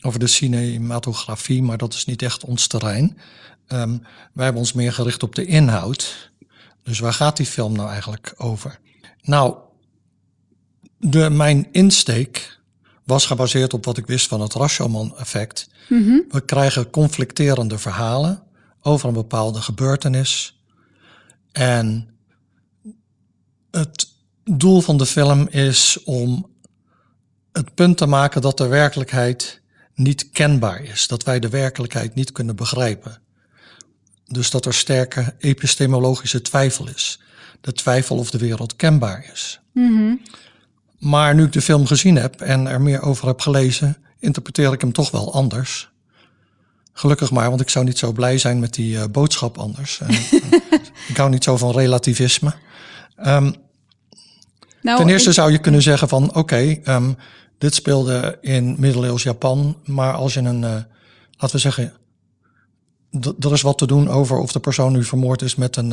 [0.00, 1.62] over de cinematografie.
[1.62, 3.18] Maar dat is niet echt ons terrein.
[3.66, 3.98] Ehm,
[4.32, 6.30] wij hebben ons meer gericht op de inhoud.
[6.82, 8.78] Dus waar gaat die film nou eigenlijk over?
[9.22, 9.56] Nou,
[10.98, 12.59] de, mijn insteek
[13.10, 15.68] was gebaseerd op wat ik wist van het Rashomon-effect.
[16.28, 18.42] We krijgen conflicterende verhalen
[18.82, 20.60] over een bepaalde gebeurtenis.
[21.52, 22.08] En
[23.70, 24.08] het
[24.44, 26.50] doel van de film is om
[27.52, 29.60] het punt te maken dat de werkelijkheid
[29.94, 31.06] niet kenbaar is.
[31.06, 33.20] Dat wij de werkelijkheid niet kunnen begrijpen.
[34.26, 37.20] Dus dat er sterke epistemologische twijfel is.
[37.60, 39.60] De twijfel of de wereld kenbaar is.
[41.00, 44.80] Maar nu ik de film gezien heb en er meer over heb gelezen, interpreteer ik
[44.80, 45.90] hem toch wel anders.
[46.92, 50.00] Gelukkig maar, want ik zou niet zo blij zijn met die eh, boodschap anders.
[50.00, 50.18] Eh,
[51.08, 52.52] ik hou niet zo van relativisme.
[53.16, 53.50] Ehm,
[54.82, 57.12] Nou, ten eerste ik- zou je kunnen zeggen van oké, ehm,
[57.58, 60.70] dit speelde in middeleeuws Japan, maar als je een, eh,
[61.36, 61.92] laten we zeggen,
[63.40, 65.90] er is wat te doen over of de persoon nu vermoord is met een,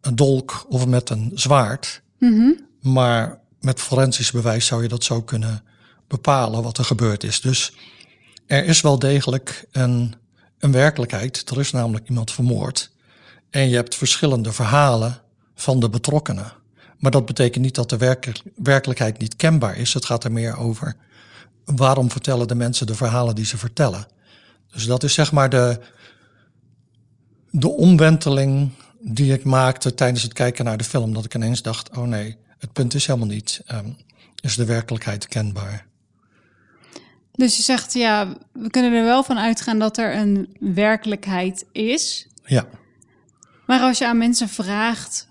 [0.00, 2.02] een dolk of met een zwaard.
[2.80, 5.62] Maar met forensisch bewijs zou je dat zo kunnen
[6.08, 7.40] bepalen wat er gebeurd is.
[7.40, 7.72] Dus
[8.46, 10.14] er is wel degelijk een,
[10.58, 11.50] een werkelijkheid.
[11.50, 12.90] Er is namelijk iemand vermoord.
[13.50, 15.18] En je hebt verschillende verhalen
[15.54, 16.52] van de betrokkenen.
[16.98, 19.94] Maar dat betekent niet dat de werk- werkelijkheid niet kenbaar is.
[19.94, 20.96] Het gaat er meer over
[21.64, 24.06] waarom vertellen de mensen de verhalen die ze vertellen.
[24.72, 25.80] Dus dat is zeg maar de,
[27.50, 31.14] de omwenteling die ik maakte tijdens het kijken naar de film.
[31.14, 33.88] Dat ik ineens dacht, oh nee, het punt is helemaal niet, ehm,
[34.40, 35.86] is de werkelijkheid kenbaar.
[37.32, 42.26] Dus je zegt, ja, we kunnen er wel van uitgaan dat er een werkelijkheid is.
[42.44, 42.66] Ja,
[43.66, 45.28] Maar als je aan mensen vraagt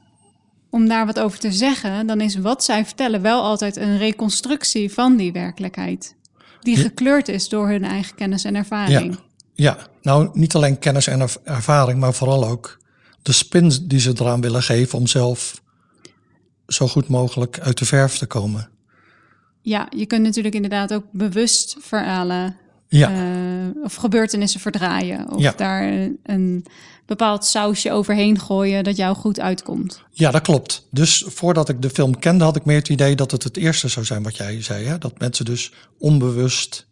[0.69, 4.93] om daar wat over te zeggen, dan is wat zij vertellen wel altijd een reconstructie
[4.93, 6.15] van die werkelijkheid.
[6.61, 6.81] Die Ja.
[6.81, 9.13] gekleurd is door hun eigen kennis en ervaring.
[9.13, 9.19] ja,
[9.53, 9.88] ja.
[10.01, 12.77] Nou, niet alleen kennis en erv- ervaring, maar vooral ook
[13.21, 15.61] de spin die ze eraan willen geven om zelf
[16.67, 18.69] zo goed mogelijk uit de verf te komen.
[19.62, 25.32] Ja, je kunt natuurlijk inderdaad ook bewust verhalen Ja, eh, of gebeurtenissen verdraaien.
[25.32, 25.54] Of Ja.
[25.58, 26.65] daar een,
[27.06, 30.01] bepaald sausje overheen gooien dat jou goed uitkomt.
[30.12, 30.88] ja, dat klopt.
[30.91, 33.88] Dus voordat ik de film kende, had ik meer het idee dat het het eerste
[33.88, 34.86] zou zijn wat jij zei.
[34.86, 34.97] Hè?
[34.97, 36.88] Dat mensen dus onbewust,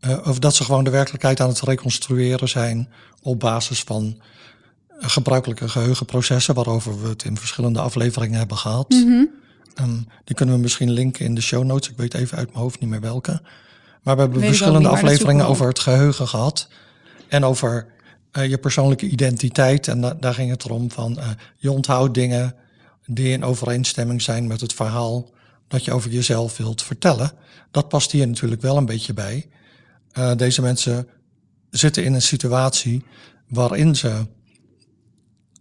[0.00, 2.88] eh, of dat ze gewoon de werkelijkheid aan het reconstrueren zijn
[3.22, 4.20] op basis van
[5.10, 8.86] gebruikelijke geheugenprocessen, waarover we het in verschillende afleveringen hebben gehad.
[9.74, 11.90] Ehm, die kunnen we misschien linken in de show notes.
[11.90, 13.40] Ik weet even uit mijn hoofd niet meer welke.
[14.02, 16.68] Maar we hebben Weet verschillende niet, afleveringen over het geheugen gehad.
[17.28, 17.86] En over
[18.30, 19.88] eh, je persoonlijke identiteit.
[19.88, 22.54] En da- daar ging het erom van eh, je onthoudt dingen
[23.06, 25.30] die in overeenstemming zijn met het verhaal
[25.68, 27.32] dat je over jezelf wilt vertellen.
[27.70, 29.48] Dat past hier natuurlijk wel een beetje bij.
[30.12, 31.08] Eh, deze mensen
[31.70, 33.04] zitten in een situatie
[33.48, 34.26] waarin ze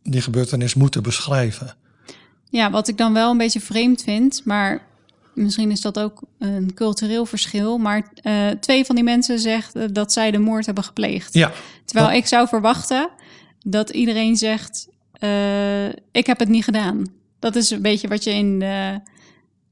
[0.04, 1.76] die gebeurtenis moeten beschrijven.
[2.50, 4.82] Ja, wat ik dan wel een beetje vreemd vind, maar
[5.34, 10.12] misschien is dat ook een cultureel verschil, maar eh, twee van die mensen zegt dat
[10.14, 11.34] zij de moord hebben gepleegd.
[11.34, 11.52] Ja,
[11.86, 13.10] Terwijl dat- ik zou verwachten
[13.64, 17.04] dat iedereen zegt: eh, Ik heb het niet gedaan.
[17.40, 19.00] Dat is een beetje wat je in de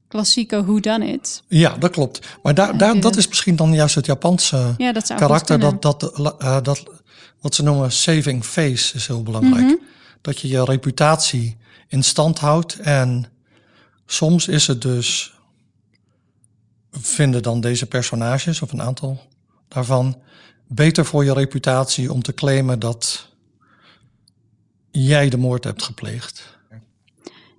[0.08, 1.42] klassieke Who Done It.
[1.48, 2.36] ja dat klopt.
[2.42, 5.58] Maar daar, daar, dat is misschien dan juist het Japanse Ja, dat karakter.
[5.60, 6.82] Dat, dat, eh, dat,
[7.40, 9.64] wat ze noemen saving face is heel belangrijk.
[9.66, 9.74] Mhm.
[10.20, 11.56] Dat je je reputatie
[11.88, 12.78] in stand houdt.
[12.78, 13.26] En
[14.06, 15.34] soms is het dus,
[16.90, 19.20] vinden dan deze personages, of een aantal
[19.68, 20.18] daarvan,
[20.66, 23.28] beter voor je reputatie om te claimen dat
[24.90, 26.58] jij de moord hebt gepleegd.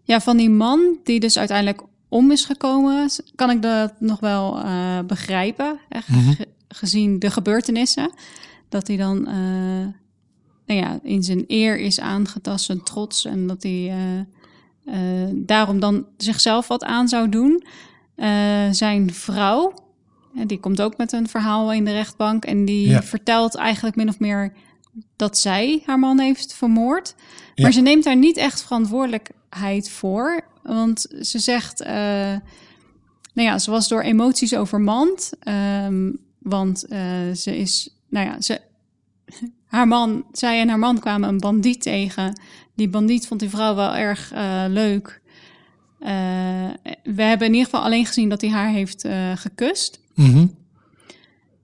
[0.03, 4.59] Ja, van die man die dus uiteindelijk om is gekomen, kan ik dat nog wel
[4.63, 5.79] eh, begrijpen.
[5.89, 6.33] Ge- Mhm.
[6.67, 8.11] gezien de gebeurtenissen.
[8.69, 9.87] Dat hij dan eh,
[10.71, 13.25] nou ja, in zijn eer is aangetast, zijn trots.
[13.25, 14.19] En dat hij eh,
[15.25, 17.63] eh, daarom dan zichzelf wat aan zou doen.
[18.15, 19.73] Eh, zijn vrouw,
[20.47, 22.45] die komt ook met een verhaal in de rechtbank.
[22.45, 23.03] En die Ja.
[23.03, 24.53] vertelt eigenlijk min of meer
[25.15, 27.15] dat zij haar man heeft vermoord.
[27.55, 27.63] Ja.
[27.63, 30.41] Maar ze neemt daar niet echt verantwoordelijkheid voor.
[30.63, 31.79] Want ze zegt,
[33.33, 35.31] nou ja, ze was door emoties overmand.
[35.39, 36.79] ehm, want
[37.33, 38.61] ze is, nou ja, ze,
[39.71, 42.39] haar man, zij en haar man kwamen een bandiet tegen.
[42.75, 45.21] Die bandiet vond die vrouw wel erg eh, leuk.
[45.99, 46.09] Eh,
[47.03, 49.99] we hebben in ieder geval alleen gezien dat hij haar heeft eh, gekust.
[50.15, 50.47] Mhm.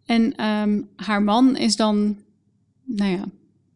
[0.06, 2.18] En ehm, haar man is dan,
[2.86, 3.24] nou ja,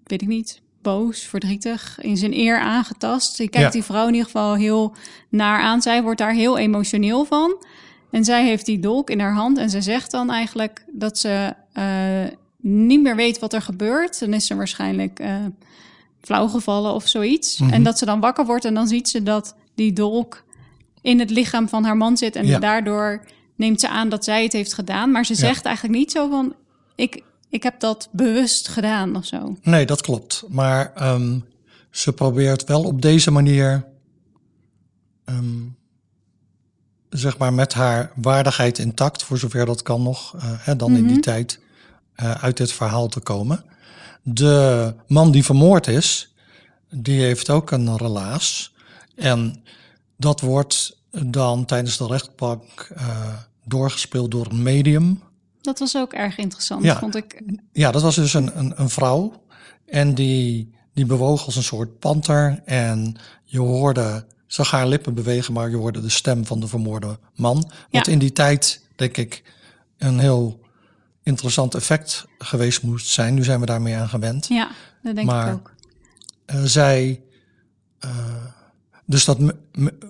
[0.03, 3.37] weet ik niet, boos, verdrietig, in zijn eer aangetast.
[3.37, 3.73] Je kijkt Ja.
[3.73, 4.95] die vrouw in ieder geval heel
[5.29, 5.81] naar aan.
[5.81, 7.65] Zij wordt daar heel emotioneel van.
[8.11, 11.53] En zij heeft die dolk in haar hand en ze zegt dan eigenlijk dat ze
[12.61, 14.19] niet meer weet wat er gebeurt.
[14.19, 15.35] Dan is ze waarschijnlijk eh
[16.21, 17.57] flauw gevallen of zoiets.
[17.59, 17.73] Mhm.
[17.73, 20.43] En dat ze dan wakker wordt en dan ziet ze dat die dolk
[21.01, 22.35] in het lichaam van haar man zit.
[22.35, 22.59] En Ja.
[22.59, 23.23] daardoor
[23.55, 25.11] neemt ze aan dat zij het heeft gedaan.
[25.11, 25.39] Maar ze Ja.
[25.39, 26.55] zegt eigenlijk niet zo van...
[26.95, 29.55] Ik, ik heb dat bewust gedaan of zo.
[29.61, 30.43] Nee, dat klopt.
[30.49, 31.39] Maar ehm,
[31.89, 33.85] ze probeert wel op deze manier,
[35.25, 35.59] ehm,
[37.09, 41.03] zeg maar, met haar waardigheid intact, voor zover dat kan nog, eh, hè, dan in
[41.03, 41.21] die Mhm.
[41.21, 41.59] tijd,
[42.21, 43.63] eh, uit dit verhaal te komen.
[44.23, 46.33] De man die vermoord is,
[46.89, 48.73] die heeft ook een relaas.
[49.15, 49.63] En
[50.17, 53.33] dat wordt dan tijdens de rechtbank eh,
[53.65, 55.23] doorgespeeld door een medium.
[55.61, 56.99] Dat was ook erg interessant, Ja.
[56.99, 57.41] vond ik.
[57.71, 59.43] Ja, dat was dus een, een, een vrouw.
[59.85, 62.61] En die, die bewoog als een soort panter.
[62.65, 67.19] En je hoorde, zag haar lippen bewegen, maar je hoorde de stem van de vermoorde
[67.35, 67.55] man.
[67.89, 68.11] Wat Ja.
[68.11, 69.43] in die tijd, denk ik,
[69.97, 70.59] een heel
[71.31, 73.33] interessant effect geweest moest zijn.
[73.33, 74.47] Nu zijn we daarmee aan gewend.
[74.47, 74.69] Ja,
[75.03, 75.73] dat denk Maar- ik ook.
[76.45, 77.21] Eh, zij,
[77.99, 78.09] eh,
[79.05, 79.37] dus dat,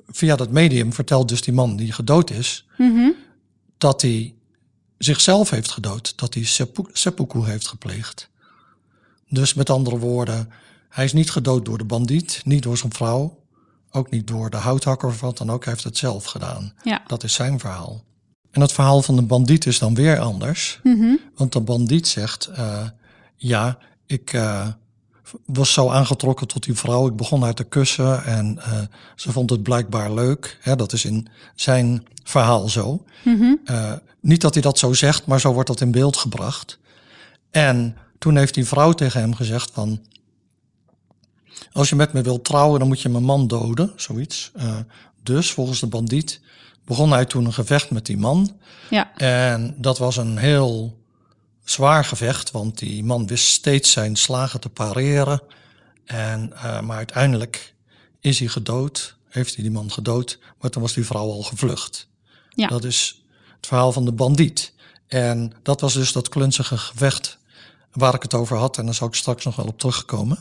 [0.07, 3.10] via dat medium vertelt dus die man die gedood is, Mhm.
[3.77, 4.36] dat hij
[4.97, 8.29] zichzelf heeft gedood, dat hij seppu- seppuku heeft gepleegd.
[9.29, 10.49] Dus met andere woorden,
[10.89, 13.43] hij is niet gedood door de bandiet, niet door zijn vrouw,
[13.91, 16.73] ook niet door de houthakker of wat dan ook, hij heeft het zelf gedaan.
[16.84, 17.01] Ja.
[17.07, 18.03] Dat is zijn verhaal.
[18.51, 21.15] En het verhaal van de bandiet is dan weer anders, Mhm.
[21.35, 22.87] want de bandiet zegt, eh,
[23.35, 24.67] ja, ik eh,
[25.45, 28.79] was zo aangetrokken tot die vrouw, ik begon haar te kussen en eh,
[29.15, 30.57] ze vond het blijkbaar leuk.
[30.61, 33.03] Hè, dat is in zijn verhaal zo.
[33.23, 33.55] Mhm.
[34.19, 36.79] Niet dat hij dat zo zegt, maar zo wordt dat in beeld gebracht.
[37.51, 40.01] En toen heeft die vrouw tegen hem gezegd van...
[41.71, 44.51] Als je met me wilt trouwen, dan moet je mijn man doden, zoiets.
[45.23, 46.41] Dus volgens de bandiet
[46.91, 48.58] begon hij toen een gevecht met die man.
[48.89, 49.15] Ja.
[49.15, 50.97] En dat was een heel
[51.63, 55.41] zwaar gevecht, want die man wist steeds zijn slagen te pareren.
[56.06, 57.73] En, eh, maar uiteindelijk
[58.19, 62.08] is hij gedood, heeft hij die man gedood, maar toen was die vrouw al gevlucht.
[62.49, 62.67] Ja.
[62.67, 63.23] Dat is
[63.56, 64.73] het verhaal van de bandiet.
[65.08, 67.38] En dat was dus dat klunzige gevecht
[67.91, 68.77] waar ik het over had.
[68.77, 70.39] En daar zal ik straks nog wel op terugkomen.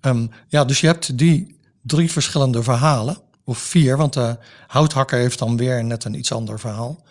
[0.00, 3.23] Ehm, ja, dus je hebt die drie verschillende verhalen.
[3.44, 7.02] Of vier, want de houthakker heeft dan weer net een iets ander verhaal.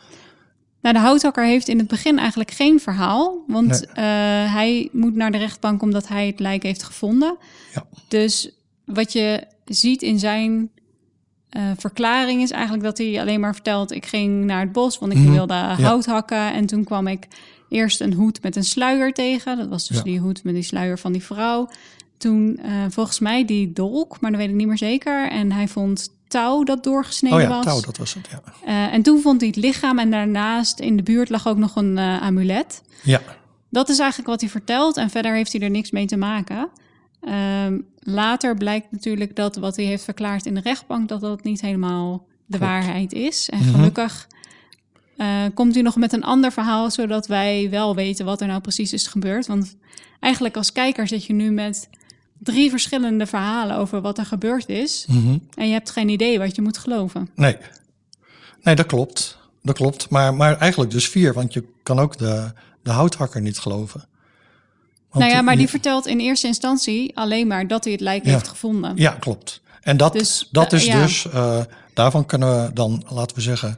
[0.82, 3.44] Nou, de houthakker heeft in het begin eigenlijk geen verhaal.
[3.48, 3.86] Want Nee.
[3.88, 7.38] eh, hij moet naar de rechtbank omdat hij het lijk heeft gevonden.
[7.74, 7.86] Ja.
[8.08, 8.50] Dus
[8.86, 10.70] wat je ziet in zijn
[11.50, 13.92] eh, verklaring is eigenlijk dat hij alleen maar vertelt...
[13.92, 15.32] ik ging naar het bos, want ik Mhm.
[15.32, 16.54] wilde hout hakken.
[16.54, 17.28] En toen kwam ik
[17.70, 19.58] eerst een hoed met een sluier tegen.
[19.58, 20.04] Dat was dus Ja.
[20.04, 21.70] die hoed met die sluier van die vrouw.
[22.18, 25.30] Toen eh, volgens mij die dolk, maar dat weet ik niet meer zeker.
[25.32, 27.66] En hij vond touw dat doorgesneden Oh ja, was.
[27.66, 28.28] touw, dat was het.
[28.32, 28.42] Ja.
[28.66, 31.76] Eh, en toen vond hij het lichaam en daarnaast in de buurt lag ook nog
[31.76, 32.82] een eh, amulet.
[33.04, 33.22] ja,
[33.70, 36.70] Dat is eigenlijk wat hij vertelt en verder heeft hij er niks mee te maken.
[37.22, 41.62] Ehm, later blijkt natuurlijk dat wat hij heeft verklaard in de rechtbank, dat dat niet
[41.62, 42.64] helemaal de Klopt.
[42.74, 43.50] waarheid is.
[43.50, 43.70] En Mhm.
[43.76, 44.28] gelukkig
[45.18, 48.62] eh, komt u nog met een ander verhaal, zodat wij wel weten wat er nou
[48.62, 49.48] precies is gebeurd.
[49.48, 49.76] Want
[50.20, 51.90] eigenlijk als kijker zit je nu met
[52.44, 55.06] drie verschillende verhalen over wat er gebeurd is.
[55.10, 55.38] Mhm.
[55.56, 57.30] En je hebt geen idee wat je moet geloven.
[57.36, 57.58] Nee.
[58.64, 59.38] Nee, dat klopt.
[59.62, 60.10] Dat klopt.
[60.10, 62.52] Maar, maar eigenlijk dus vier, want je kan ook de,
[62.84, 64.06] de houthakker niet geloven.
[65.10, 68.26] Want nou ja, maar die vertelt in eerste instantie alleen maar dat hij het lijk
[68.26, 68.32] Ja.
[68.32, 68.92] heeft gevonden.
[68.96, 69.62] Ja, klopt.
[69.82, 71.02] En dat, Dus, dat eh, is ja.
[71.02, 71.62] dus, eh,
[71.94, 73.78] daarvan kunnen we dan, laten we zeggen,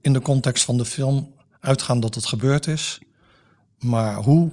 [0.00, 3.00] in de context van de film uitgaan dat het gebeurd is.
[3.78, 4.50] Maar hoe,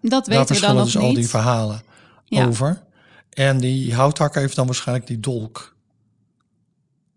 [0.00, 1.02] Dat weten we dan nog dus niet.
[1.02, 1.82] al die verhalen
[2.24, 2.46] Ja.
[2.46, 2.82] over.
[3.36, 5.76] En die houthakker heeft dan waarschijnlijk die dolk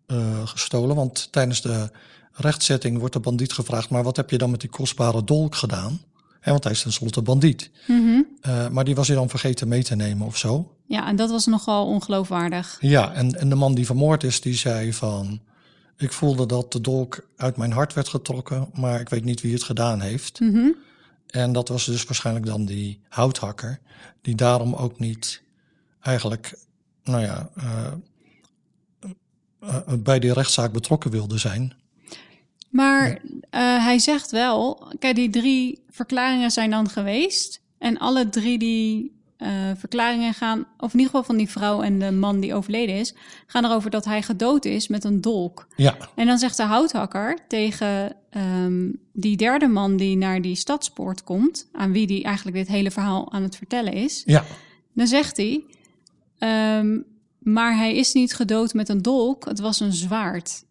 [0.06, 0.96] eh, gestolen.
[0.96, 1.92] Want tijdens de
[2.34, 6.02] rechtzetting wordt de bandiet gevraagd, maar wat heb je dan met die kostbare dolk gedaan?
[6.44, 7.70] Want hij is tenslotte bandiet.
[7.88, 8.22] Mhm.
[8.42, 10.76] Eh, maar die was hij dan vergeten mee te nemen of zo.
[10.86, 12.78] Ja, en dat was nogal ongeloofwaardig.
[12.82, 15.40] Ja, en, en de man die vermoord is, die zei van...
[15.98, 19.54] Ik voelde dat de dolk uit mijn hart werd getrokken, maar ik weet niet wie
[19.54, 20.40] het gedaan heeft.
[20.40, 20.68] Mhm.
[21.28, 23.80] En dat was dus waarschijnlijk dan die houthakker,
[24.22, 25.42] die daarom ook niet
[26.10, 26.58] eigenlijk,
[27.04, 27.94] nou ja, eh,
[29.60, 31.74] eh, bij die rechtszaak betrokken wilde zijn.
[32.70, 37.62] Maar eh, hij zegt wel, kijk, die drie verklaringen zijn dan geweest.
[37.78, 42.00] En alle drie die eh, verklaringen gaan, of in ieder geval van die vrouw en
[42.00, 43.14] de man die overleden is,
[43.48, 45.68] gaan erover dat hij gedood is met een dolk.
[45.76, 51.24] Ja, En dan zegt de houthakker tegen ehm, die derde man die naar die stadspoort
[51.24, 54.24] komt, aan wie die eigenlijk dit hele verhaal aan het vertellen is.
[54.26, 54.46] ja,
[54.94, 55.64] Dan zegt hij,
[56.40, 57.00] ehm,
[57.40, 60.64] maar hij is niet gedood met een dolk, het was een zwaard.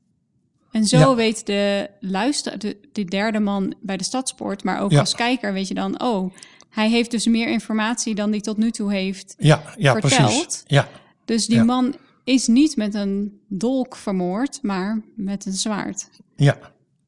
[0.71, 1.15] En zo Ja.
[1.15, 5.01] weet de luister, de, de derde man bij de stadspoort, maar ook Ja.
[5.01, 6.35] als kijker weet je dan, oh,
[6.71, 9.35] hij heeft dus meer informatie dan hij tot nu toe heeft.
[9.39, 10.17] ja, ja, precies.
[10.19, 10.63] Verteld.
[10.67, 10.89] Ja,
[11.25, 11.65] Dus die Ja.
[11.65, 16.09] man is niet met een dolk vermoord, maar met een zwaard.
[16.37, 16.59] ja.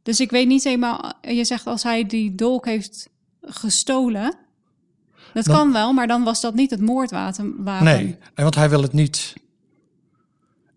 [0.03, 3.09] Dus ik weet niet helemaal, je zegt als hij die dolk heeft
[3.41, 4.35] gestolen,
[5.35, 7.55] dat Dan- kan wel, maar dan was dat niet het moordwapen.
[7.65, 7.85] wapen.
[7.85, 9.35] Nee, want hij wil het niet.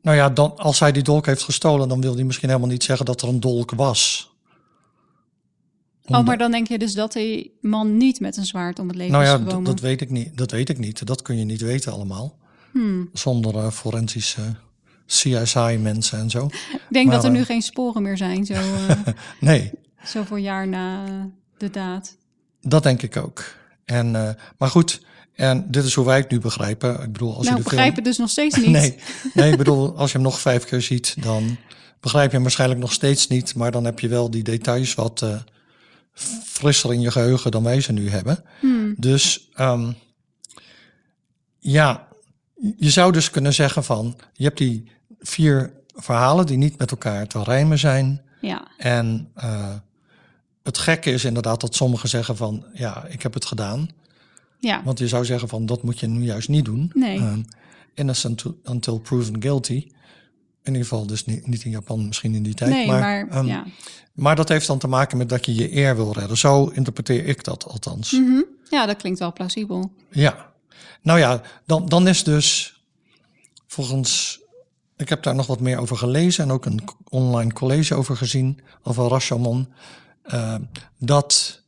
[0.02, 2.84] Nou ja, dan, als hij die dolk heeft gestolen, dan wil hij misschien helemaal niet
[2.84, 4.32] zeggen dat er een dolk was.
[6.06, 8.96] Oh, maar dan denk je dus dat die man niet met een zwaard om het
[8.96, 9.64] leven Nou is ja, gekomen.
[9.64, 10.38] d- dat weet ik niet.
[10.38, 11.06] Dat weet ik niet.
[11.08, 12.38] Dat kun je niet weten allemaal.
[12.72, 13.10] Hmm.
[13.14, 14.42] Zonder eh, forensische
[15.08, 16.46] CSI-mensen en zo.
[16.74, 18.54] Ik denk maar, dat er eh, nu geen sporen meer zijn, zo,
[18.88, 18.98] eh,
[19.40, 19.72] Nee,
[20.04, 21.12] zoveel jaar na eh,
[21.58, 22.18] de daad.
[22.62, 23.44] dat denk ik ook.
[23.86, 25.02] En, eh, maar goed,
[25.34, 27.02] en dit is hoe wij het nu begrijpen.
[27.02, 27.96] Ik bedoel, als nou, je de begrijp film...
[27.96, 28.68] het dus nog steeds niet.
[28.68, 28.98] Nee,
[29.34, 31.58] nee, ik bedoel, als je hem nog vijf keer ziet, dan
[32.00, 33.56] begrijp je hem waarschijnlijk nog steeds niet.
[33.56, 35.36] Maar dan heb je wel die details wat eh,
[36.44, 38.44] frisser in je geheugen dan wij ze nu hebben.
[38.60, 38.94] Hmm.
[38.98, 39.92] Dus ehm,
[41.60, 42.08] ja,
[42.78, 47.28] je zou dus kunnen zeggen van, je hebt die vier verhalen die niet met elkaar
[47.28, 48.22] te rijmen zijn.
[48.42, 49.76] Ja, En eh,
[50.64, 53.90] het gekke is inderdaad dat sommigen zeggen van, ja, ik heb het gedaan.
[54.60, 54.82] ja.
[54.84, 56.92] Want je zou zeggen van, dat moet je nu juist niet doen.
[56.94, 57.18] Nee.
[57.18, 57.42] Ehm,
[57.94, 59.88] innocent to- until proven guilty.
[60.64, 62.72] In ieder geval dus niet, niet in Japan, misschien in die tijd.
[62.72, 63.66] nee, maar, maar, ehm, ja.
[64.14, 66.38] maar dat heeft dan te maken met dat je je eer wil redden.
[66.38, 68.12] Zo interpreteer ik dat althans.
[68.12, 68.42] Mhm.
[68.70, 69.92] ja, dat klinkt wel plausibel.
[70.10, 70.52] Ja.
[71.02, 72.78] Nou ja, dan, dan is dus
[73.68, 74.42] volgens...
[74.98, 78.60] Ik heb daar nog wat meer over gelezen en ook een online college over gezien,
[78.84, 79.68] over Rashomon.
[80.24, 80.56] Eh,
[80.98, 81.62] dat,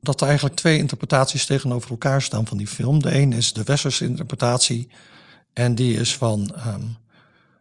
[0.00, 3.02] dat er eigenlijk twee interpretaties tegenover elkaar staan van die film.
[3.02, 4.88] De een is de westerse interpretatie
[5.52, 6.84] en die is van ehm,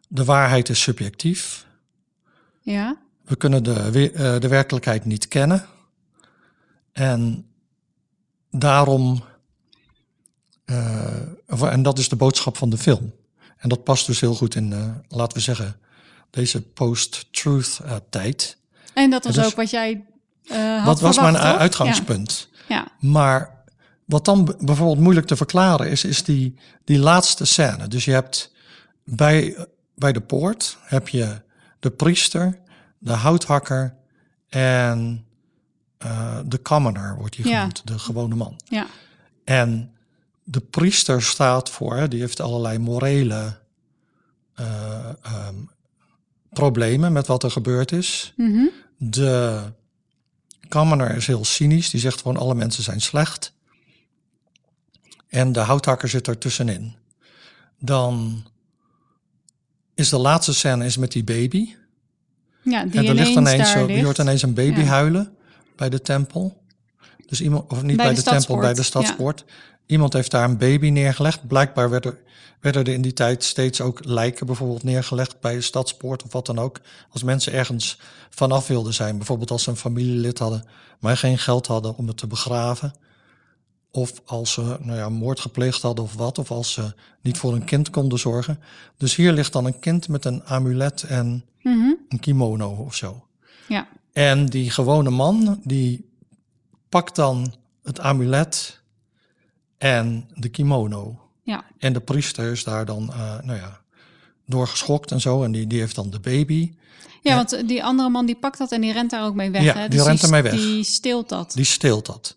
[0.07, 1.65] de waarheid is subjectief.
[2.61, 5.65] Ja, We kunnen de, eh, de werkelijkheid niet kennen.
[6.91, 7.45] En
[8.51, 9.23] daarom.
[10.65, 13.13] eh, en dat is de boodschap van de film.
[13.57, 15.79] En dat past dus heel goed in, eh, laten we zeggen,
[16.29, 18.57] deze post-truth tijd.
[18.95, 20.05] En dat was dus- ook wat jij
[20.47, 21.61] eh had Wat was verwacht, mijn toch?
[21.61, 22.49] uitgangspunt?
[22.67, 22.87] Ja.
[22.99, 23.63] Maar
[24.05, 27.87] wat dan bijvoorbeeld moeilijk te verklaren is, is die, die laatste scène.
[27.87, 28.53] Dus je hebt
[29.03, 31.41] bij, bij de poort heb je
[31.79, 32.59] de priester,
[32.97, 33.95] de houthakker
[34.49, 35.25] en
[35.97, 37.57] eh, de commoner wordt hij Ja.
[37.57, 38.59] genoemd, de gewone man.
[38.65, 38.85] ja.
[39.43, 39.91] En
[40.43, 43.57] de priester staat voor, die heeft allerlei morele
[44.55, 44.65] eh,
[45.21, 45.55] ehm,
[46.53, 48.33] problemen met wat er gebeurd is.
[48.37, 48.65] Mhm.
[48.97, 49.61] De
[50.69, 51.89] commoner is heel cynisch.
[51.89, 53.53] Die zegt gewoon alle mensen zijn slecht.
[55.27, 56.95] En de houthakker zit er tussenin.
[57.79, 58.43] Dan
[59.95, 61.75] is de laatste scène is met die baby.
[62.63, 64.03] ja die en er ligt ineens zo, je ligt.
[64.03, 64.85] hoort ineens een baby Ja.
[64.85, 65.35] huilen
[65.75, 66.63] bij de tempel.
[67.25, 69.45] Dus iemand, of niet Bij bij, de de, tempel, bij de stadspoort.
[69.85, 71.47] Iemand heeft daar een baby neergelegd.
[71.47, 72.17] Blijkbaar werden,
[72.59, 76.45] werden er in die tijd steeds ook lijken bijvoorbeeld neergelegd bij de stadspoort of wat
[76.45, 76.79] dan ook.
[77.09, 79.17] Als mensen ergens vanaf wilden zijn.
[79.17, 80.65] Bijvoorbeeld als ze een familielid hadden,
[80.99, 82.93] maar geen geld hadden om het te begraven.
[83.91, 86.37] Of als ze nou ja, moord gepleegd hadden of wat.
[86.37, 88.59] Of als ze niet voor een kind konden zorgen.
[88.97, 91.93] Dus hier ligt dan een kind met een amulet en Mhm.
[92.09, 93.25] een kimono of zo.
[93.67, 93.87] Ja.
[94.13, 96.09] En die gewone man, die
[96.89, 98.81] pakt dan het amulet
[99.77, 101.29] en de kimono.
[101.43, 101.63] Ja.
[101.77, 103.81] En de priester is daar dan, eh, nou ja,
[104.45, 105.43] door geschokt en zo.
[105.43, 106.73] En die, die heeft dan de baby.
[107.21, 109.63] Ja, want die andere man die pakt dat en die rent daar ook mee weg.
[109.63, 109.87] Ja, hè?
[109.87, 110.53] die Dus rent ermee weg.
[110.53, 111.51] Die steelt dat.
[111.55, 112.35] Die steelt dat.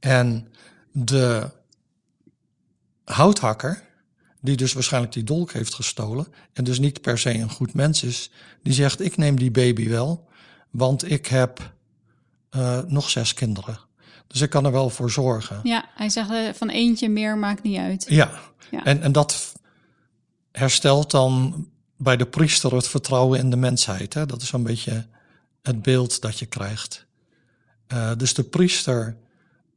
[0.00, 0.48] En
[0.92, 1.50] de
[3.04, 3.82] houthakker,
[4.40, 6.26] die dus waarschijnlijk die dolk heeft gestolen...
[6.52, 8.30] en dus niet per se een goed mens is...
[8.62, 10.28] die zegt, ik neem die baby wel,
[10.70, 11.72] want ik heb
[12.50, 13.78] eh, nog zes kinderen.
[14.28, 15.60] Dus ik kan er wel voor zorgen.
[15.62, 18.06] Ja, hij zegt eh, van eentje meer maakt niet uit.
[18.08, 18.30] Ja,
[18.70, 18.84] Ja.
[18.84, 19.52] En, en dat
[20.52, 21.66] herstelt dan
[21.96, 24.14] bij de priester het vertrouwen in de mensheid.
[24.14, 24.26] Hè?
[24.26, 25.06] Dat is zo'n beetje
[25.62, 27.06] het beeld dat je krijgt.
[27.86, 29.16] Eh, dus de priester,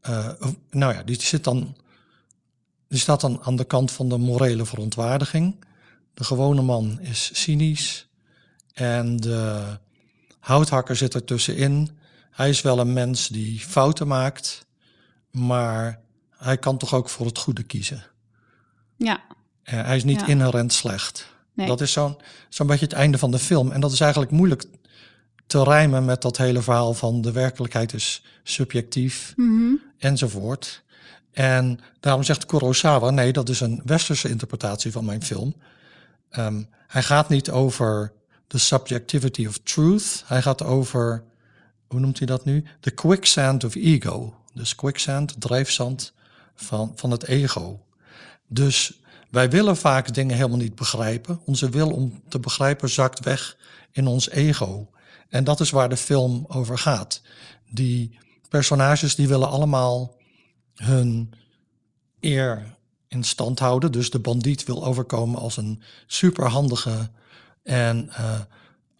[0.02, 0.30] eh,
[0.70, 1.78] nou ja, die zit dan,
[2.88, 5.66] die staat dan aan de kant van de morele verontwaardiging.
[6.14, 8.08] De gewone man is cynisch
[8.74, 9.64] en de
[10.40, 12.00] houthakker zit er tussenin.
[12.32, 14.66] Hij is wel een mens die fouten maakt,
[15.32, 16.00] maar
[16.38, 18.04] hij kan toch ook voor het goede kiezen.
[18.98, 19.22] Ja,
[19.64, 20.28] Eh, hij is niet Ja.
[20.28, 21.34] inherent slecht.
[21.54, 21.68] Nee.
[21.68, 22.18] Dat is zo'n
[22.50, 23.72] zo'n beetje het einde van de film.
[23.72, 24.66] En dat is eigenlijk moeilijk
[25.48, 29.74] te rijmen met dat hele verhaal van de werkelijkheid is subjectief Mhm.
[29.98, 30.84] enzovoort.
[31.32, 35.56] En daarom zegt Kurosawa, nee, dat is een westerse interpretatie van mijn film.
[36.30, 38.14] Ehm, hij gaat niet over
[38.48, 40.24] the subjectivity of truth.
[40.26, 41.24] Hij gaat over,
[41.92, 42.64] hoe noemt hij dat nu?
[42.80, 44.36] The quicksand of ego.
[44.54, 46.14] Dus quicksand, drijfzand
[46.56, 47.86] van, van het ego.
[48.48, 51.42] Dus wij willen vaak dingen helemaal niet begrijpen.
[51.46, 53.58] Onze wil om te begrijpen zakt weg
[53.92, 54.90] in ons ego.
[55.30, 57.22] En dat is waar de film over gaat.
[57.70, 58.18] Die
[58.50, 60.16] personages die willen allemaal
[60.76, 61.34] hun
[62.20, 62.78] eer
[63.08, 63.92] in stand houden.
[63.92, 67.10] Dus de bandiet wil overkomen als een superhandige
[67.64, 68.40] en eh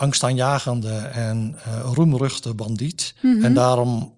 [0.02, 3.14] angstaanjagende en eh roemruchte bandiet.
[3.22, 4.14] En daarom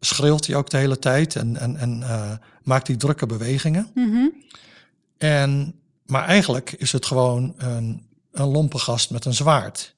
[0.00, 2.30] schreeuwt hij ook de hele tijd en, en, en eh,
[2.62, 3.90] maakt hij drukke bewegingen.
[3.94, 4.26] Mhm.
[5.18, 5.74] En,
[6.06, 9.94] maar eigenlijk is het gewoon een, een lompe gast met een zwaard.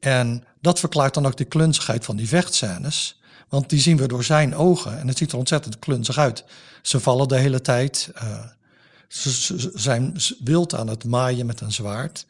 [0.00, 3.20] En dat verklaart dan ook de klunzigheid van die vechtscènes.
[3.48, 6.44] Want die zien we door zijn ogen en het ziet er ontzettend klunzig uit.
[6.82, 8.10] Ze vallen de hele tijd.
[9.08, 12.26] ze- ze zijn wild aan het maaien met een zwaard.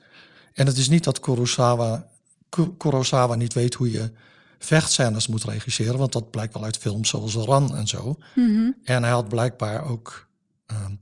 [0.56, 2.08] En het is niet dat Kurosawa,
[2.48, 4.10] Ku- Kurosawa niet weet hoe je
[4.58, 5.98] vechtscènes moet regisseren.
[5.98, 8.16] Want dat blijkt wel uit films zoals Ran en zo.
[8.34, 8.70] Mhm.
[8.84, 10.28] En hij had blijkbaar ook.
[10.66, 10.94] ehm,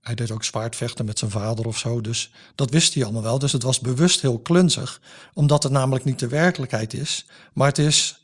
[0.00, 2.00] hij deed ook zwaardvechten met zijn vader of zo.
[2.00, 3.38] Dus dat wist hij allemaal wel.
[3.38, 5.00] Dus het was bewust heel klunzig.
[5.34, 7.26] Omdat het namelijk niet de werkelijkheid is.
[7.52, 8.22] Maar het is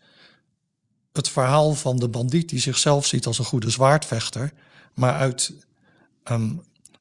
[1.12, 4.52] het verhaal van de bandiet die zichzelf ziet als een goede zwaardvechter.
[4.94, 5.54] Maar uit
[6.22, 6.46] ehm,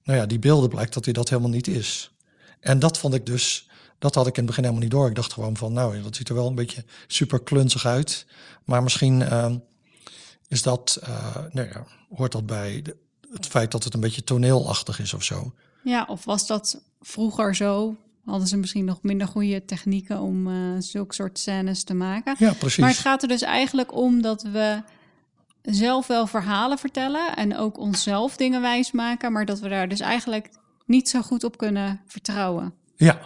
[0.03, 2.11] nou ja, die beelden blijkt dat hij dat helemaal niet is.
[2.59, 3.69] En dat vond ik dus.
[3.99, 5.07] Dat had ik in het begin helemaal niet door.
[5.07, 8.25] Ik dacht gewoon van, nou, dat ziet er wel een beetje super klunzig uit.
[8.65, 9.57] Maar misschien ehm,
[10.47, 11.85] is dat, eh, nou ja,
[12.15, 12.83] hoort dat bij
[13.33, 15.53] het feit dat het een beetje toneelachtig is of zo.
[15.83, 17.95] Ja, of was dat vroeger zo?
[18.25, 22.35] Hadden ze misschien nog minder goede technieken om eh zulke soort scènes te maken?
[22.39, 22.77] Ja, precies.
[22.77, 24.81] Maar het gaat er dus eigenlijk om dat we
[25.61, 30.49] zelf wel verhalen vertellen en ook onszelf dingen wijsmaken, maar dat we daar dus eigenlijk
[30.87, 32.73] niet zo goed op kunnen vertrouwen.
[32.95, 33.19] Ja.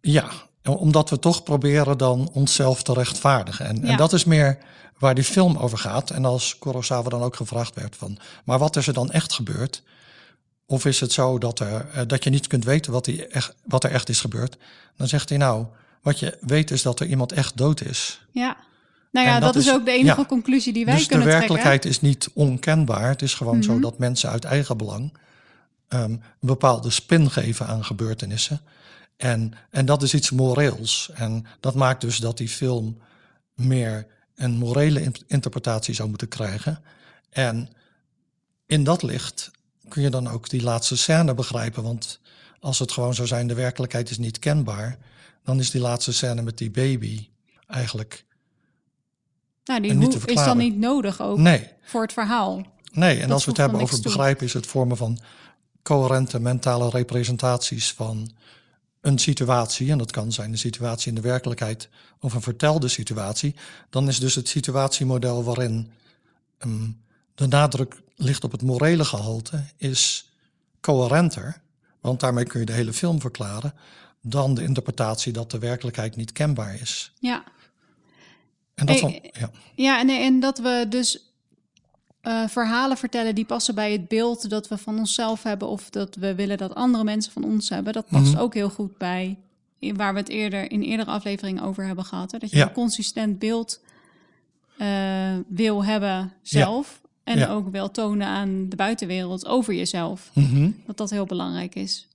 [0.00, 0.28] Ja,
[0.62, 3.66] omdat we toch proberen dan onszelf te rechtvaardigen.
[3.66, 3.88] En, Ja.
[3.90, 4.58] en dat is meer
[4.98, 6.10] waar die film over gaat.
[6.10, 8.18] En als Kurosawa dan ook gevraagd werd van...
[8.44, 9.82] maar wat is er dan echt gebeurd?
[10.66, 13.54] Of is het zo dat, er, eh, dat je niet kunt weten wat, die echt,
[13.64, 14.56] wat er echt is gebeurd?
[14.96, 15.66] Dan zegt hij nou,
[16.02, 18.20] wat je weet is dat er iemand echt dood is.
[18.30, 18.56] Ja.
[19.12, 20.26] Nou ja, dat, dat is ook de enige ja.
[20.26, 23.08] conclusie die wij dus de kunnen werkelijkheid is niet onkenbaar.
[23.08, 23.64] Het is gewoon Mhm.
[23.64, 25.12] zo dat mensen uit eigen belang
[25.88, 28.60] ehm, een bepaalde spin geven aan gebeurtenissen.
[29.16, 31.10] En, en dat is iets moreels.
[31.14, 32.98] En dat maakt dus dat die film
[33.54, 36.82] meer een morele in- interpretatie zou moeten krijgen.
[37.30, 37.68] En
[38.66, 39.50] in dat licht
[39.88, 41.82] kun je dan ook die laatste scène begrijpen.
[41.82, 42.20] Want
[42.60, 44.98] als het gewoon zou zijn, de werkelijkheid is niet kenbaar,
[45.44, 47.28] dan is die laatste scène met die baby
[47.66, 48.24] eigenlijk.
[49.64, 52.66] Nou, die niet te is dan niet nodig ook Nee, voor het verhaal.
[52.92, 55.18] Nee, en Dat als we het hebben over begrijpen, is het vormen van
[55.86, 58.30] coherente mentale representaties van
[59.00, 61.88] een situatie, en dat kan zijn een situatie in de werkelijkheid
[62.20, 63.54] of een vertelde situatie,
[63.90, 65.90] dan is dus het situatiemodel waarin
[66.58, 66.90] ehm,
[67.34, 70.30] de nadruk ligt op het morele gehalte, is
[70.80, 71.60] coherenter,
[72.00, 73.74] want daarmee kun je de hele film verklaren,
[74.20, 77.12] dan de interpretatie dat de werkelijkheid niet kenbaar is.
[77.18, 77.44] Ja,
[78.74, 79.50] En dat van, ja.
[79.74, 81.35] ja en, en dat we dus
[82.26, 86.14] eh, verhalen vertellen die passen bij het beeld dat we van onszelf hebben of dat
[86.14, 87.92] we willen dat andere mensen van ons hebben.
[87.92, 88.40] Dat past Mhm.
[88.40, 89.38] ook heel goed bij
[89.94, 92.30] waar we het eerder in eerdere afleveringen over hebben gehad.
[92.32, 92.38] Hè?
[92.38, 92.66] Dat je Ja.
[92.68, 93.80] een consistent beeld
[94.78, 97.00] eh, wil hebben zelf.
[97.24, 97.48] En Ja.
[97.48, 100.30] ook wil tonen aan de buitenwereld over jezelf.
[100.34, 100.70] Mhm.
[100.86, 102.08] Dat dat heel belangrijk is.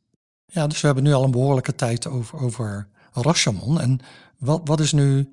[0.45, 3.79] Ja, dus we hebben nu al een behoorlijke tijd over, over Rashomon.
[3.81, 3.99] En
[4.37, 5.29] wat, wat is nu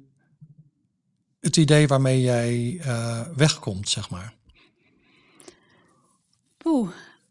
[1.41, 4.35] het idee waarmee jij eh, wegkomt, zeg maar?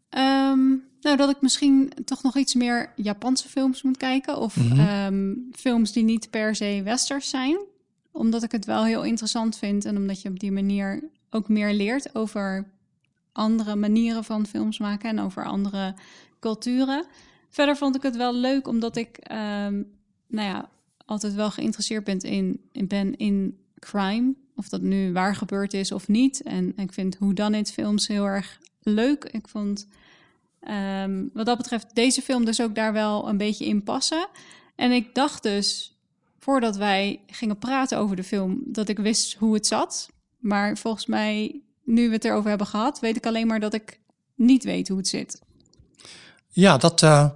[0.08, 0.68] Ehm,
[1.00, 4.36] nou, dat ik misschien toch nog iets meer Japanse films moet kijken.
[4.38, 4.78] Of Mhm.
[4.80, 7.58] ehm, films die niet per se westers zijn.
[8.12, 9.84] Omdat ik het wel heel interessant vind.
[9.84, 12.70] En omdat je op die manier ook meer leert over
[13.32, 15.08] andere manieren van films maken.
[15.10, 15.94] En over andere
[16.40, 17.06] culturen.
[17.50, 19.82] Verder vond ik het wel leuk omdat ik, ehm,
[20.26, 20.68] nou ja,
[21.04, 24.34] altijd wel geïnteresseerd ben in, in, ben in crime.
[24.56, 26.42] Of dat nu waar gebeurd is of niet.
[26.42, 28.58] En ik vind hoe dan het films heel erg
[28.88, 29.24] leuk.
[29.24, 29.86] Ik vond
[30.60, 34.28] ehm, wat dat betreft deze film dus ook daar wel een beetje in passen.
[34.76, 35.96] En ik dacht dus,
[36.38, 40.08] voordat wij gingen praten over de film, dat ik wist hoe het zat.
[40.38, 44.00] Maar volgens mij, nu we het erover hebben gehad, weet ik alleen maar dat ik
[44.34, 45.40] niet weet hoe het zit.
[46.48, 47.30] Ja, dat, eh,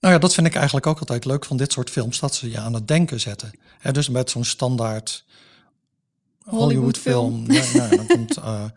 [0.00, 2.50] nou ja, dat vind ik eigenlijk ook altijd leuk van dit soort films, dat ze
[2.50, 3.50] je aan het denken zetten.
[3.78, 5.24] Hè, dus met zo'n standaard
[6.44, 7.46] Hollywoodfilm.
[7.46, 8.64] Hollywoodfilm, ja, nou, dan komt, eh,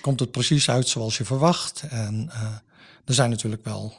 [0.00, 1.82] komt het precies uit zoals je verwacht.
[1.90, 2.42] En eh,
[3.04, 3.94] er zijn natuurlijk wel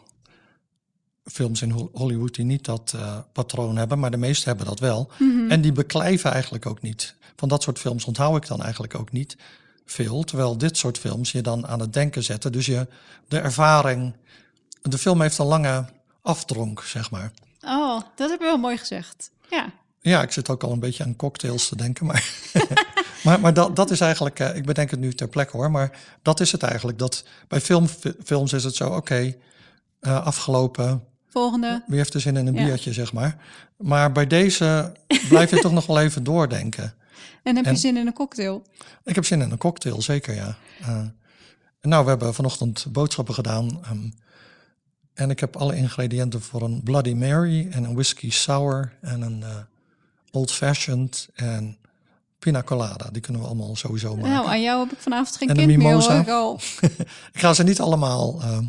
[1.25, 4.79] films in Hol- Hollywood die niet dat eh, patroon hebben, maar de meeste hebben dat
[4.79, 5.11] wel.
[5.49, 7.15] En die beklijven eigenlijk ook niet.
[7.35, 9.37] Van dat soort films onthoud ik dan eigenlijk ook niet
[9.85, 10.23] veel.
[10.23, 12.51] Terwijl dit soort films je dan aan het denken zetten.
[12.51, 12.87] Dus je
[13.27, 14.13] de ervaring.
[14.81, 15.85] De film heeft een lange
[16.21, 17.31] afdronk, zeg maar.
[17.61, 19.31] Oh, dat heb je wel mooi gezegd.
[19.49, 19.71] Ja,
[20.01, 22.05] Ja, ik zit ook al een beetje aan cocktails te denken.
[22.05, 22.29] Maar,
[23.23, 25.99] maar, maar dat, dat is eigenlijk, eh, ik bedenk het nu ter plekke hoor, maar
[26.21, 26.97] dat is het eigenlijk.
[26.99, 27.87] Dat bij film,
[28.23, 29.35] films is het zo, oké,
[29.99, 31.83] eh, afgelopen, volgende.
[31.87, 32.65] wie heeft er zin in een Ja.
[32.65, 33.37] biertje, zeg maar.
[33.77, 34.93] Maar bij deze
[35.29, 36.93] blijf je toch nog wel even doordenken.
[37.43, 38.63] En heb En- je zin in een cocktail?
[39.03, 40.57] Ik heb zin in een cocktail, zeker ja.
[40.81, 41.01] Eh,
[41.81, 43.79] nou, we hebben vanochtend boodschappen gedaan.
[43.83, 44.09] ehm,
[45.13, 49.43] en ik heb alle ingrediënten voor een Bloody Mary en een whisky sour en een
[49.43, 49.55] eh,
[50.31, 51.77] old fashioned en
[52.39, 53.09] pina colada.
[53.11, 54.29] Die kunnen we allemaal sowieso maken.
[54.31, 56.11] Nou, aan jou heb ik vanavond geen En kind meer, mimosa.
[56.11, 56.59] hoor ik al.
[57.33, 58.63] Ik ga ze niet allemaal ehm,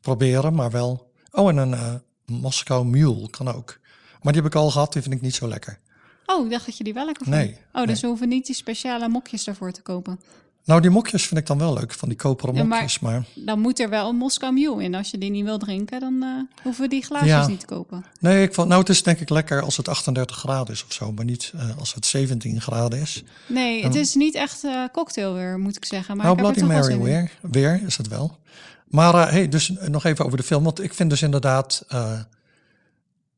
[0.00, 1.10] proberen, maar wel.
[1.32, 1.94] Oh, en een eh
[2.26, 3.78] Moscow Mule kan ook.
[4.22, 5.78] Maar die heb ik al gehad, die vind ik niet zo lekker.
[6.26, 7.36] Oh, ik dacht dat je die wel lekker vond.
[7.36, 8.00] Nee, Oh, dus nee.
[8.00, 10.20] we hoeven niet die speciale mokjes daarvoor te kopen.
[10.64, 12.98] Nou, die mokjes vind ik dan wel leuk, van die koperen Ja, mokjes.
[12.98, 14.94] maar Dan moet er wel een Moscow Mule in.
[14.94, 17.46] Als je die niet wil drinken, dan eh, hoeven we die glaasjes Ja.
[17.46, 18.04] niet te kopen.
[18.20, 20.92] Nee, ik vond, nou, het is denk ik lekker als het 38 graden is of
[20.92, 23.22] zo, maar niet eh, als het 17 graden is.
[23.46, 26.16] Nee, het is niet echt eh cocktail weer, moet ik zeggen.
[26.16, 28.38] Maar nou, ik heb Bloody Mary weer, weer is het wel.
[28.86, 31.84] Maar hey, dus nog even over de film, want ik vind dus inderdaad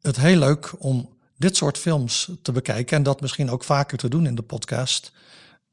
[0.00, 4.08] het heel leuk om dit soort films te bekijken en dat misschien ook vaker te
[4.08, 5.12] doen in de podcast,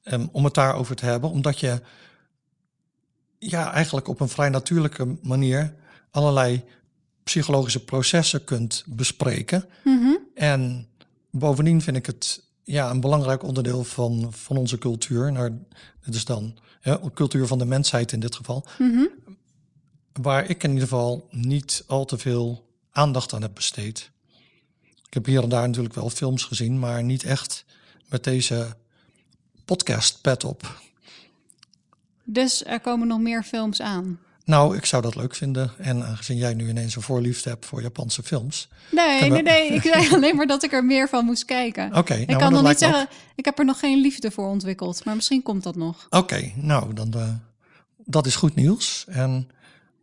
[0.09, 1.81] ehm, om het daarover te hebben, omdat je
[3.39, 5.73] ja, eigenlijk op een vrij natuurlijke manier
[6.11, 6.63] allerlei
[7.23, 9.65] psychologische processen kunt bespreken.
[9.83, 10.15] Mhm.
[10.35, 10.87] En
[11.31, 15.31] bovendien vind ik het ja, een belangrijk onderdeel van, van onze cultuur.
[15.31, 15.51] Nou,
[16.05, 18.65] dit is dan ja, cultuur van de mensheid in dit geval.
[18.77, 19.05] Mhm.
[20.21, 24.11] Waar ik in ieder geval niet al te veel aandacht aan heb besteed.
[24.81, 27.65] Ik heb hier en daar natuurlijk wel films gezien, maar niet echt
[28.09, 28.75] met deze
[29.69, 30.79] podcast pet op.
[32.23, 34.19] Dus er komen nog meer films aan.
[34.45, 35.71] Nou, ik zou dat leuk vinden.
[35.77, 38.69] En aangezien jij nu ineens een voorliefde hebt voor Japanse films.
[38.91, 39.67] Nee, nee, nee.
[39.73, 41.95] Ik zei alleen maar dat ik er meer van moest kijken.
[41.95, 44.31] Oké, ik nou, kan dat nog niet ook- zeggen, ik heb er nog geen liefde
[44.31, 45.05] voor ontwikkeld.
[45.05, 46.07] Maar misschien komt dat nog.
[46.09, 47.29] Oké, nou, dan eh,
[47.97, 49.05] dat is goed nieuws.
[49.07, 49.49] En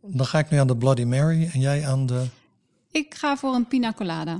[0.01, 2.25] dan ga ik nu aan de Bloody Mary en jij aan de.
[2.91, 4.37] Ik ga voor een pina colada.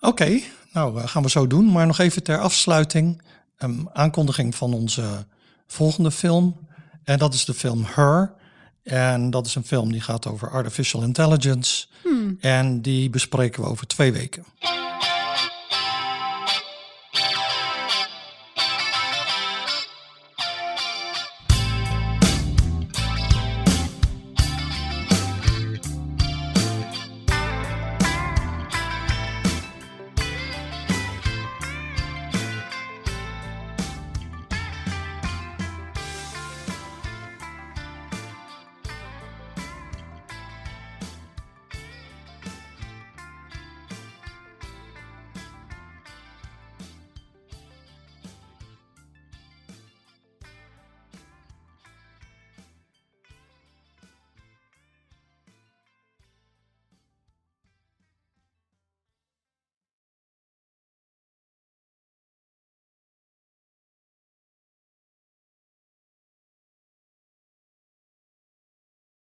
[0.00, 0.40] Oké,
[0.72, 1.72] nou eh, gaan we zo doen.
[1.72, 3.22] Maar nog even ter afsluiting.
[3.64, 5.26] Een aankondiging van onze
[5.66, 6.56] volgende film.
[7.04, 8.32] En dat is de film Her.
[8.82, 11.86] En dat is een film die gaat over artificial intelligence.
[12.40, 14.44] En die bespreken we over twee weken.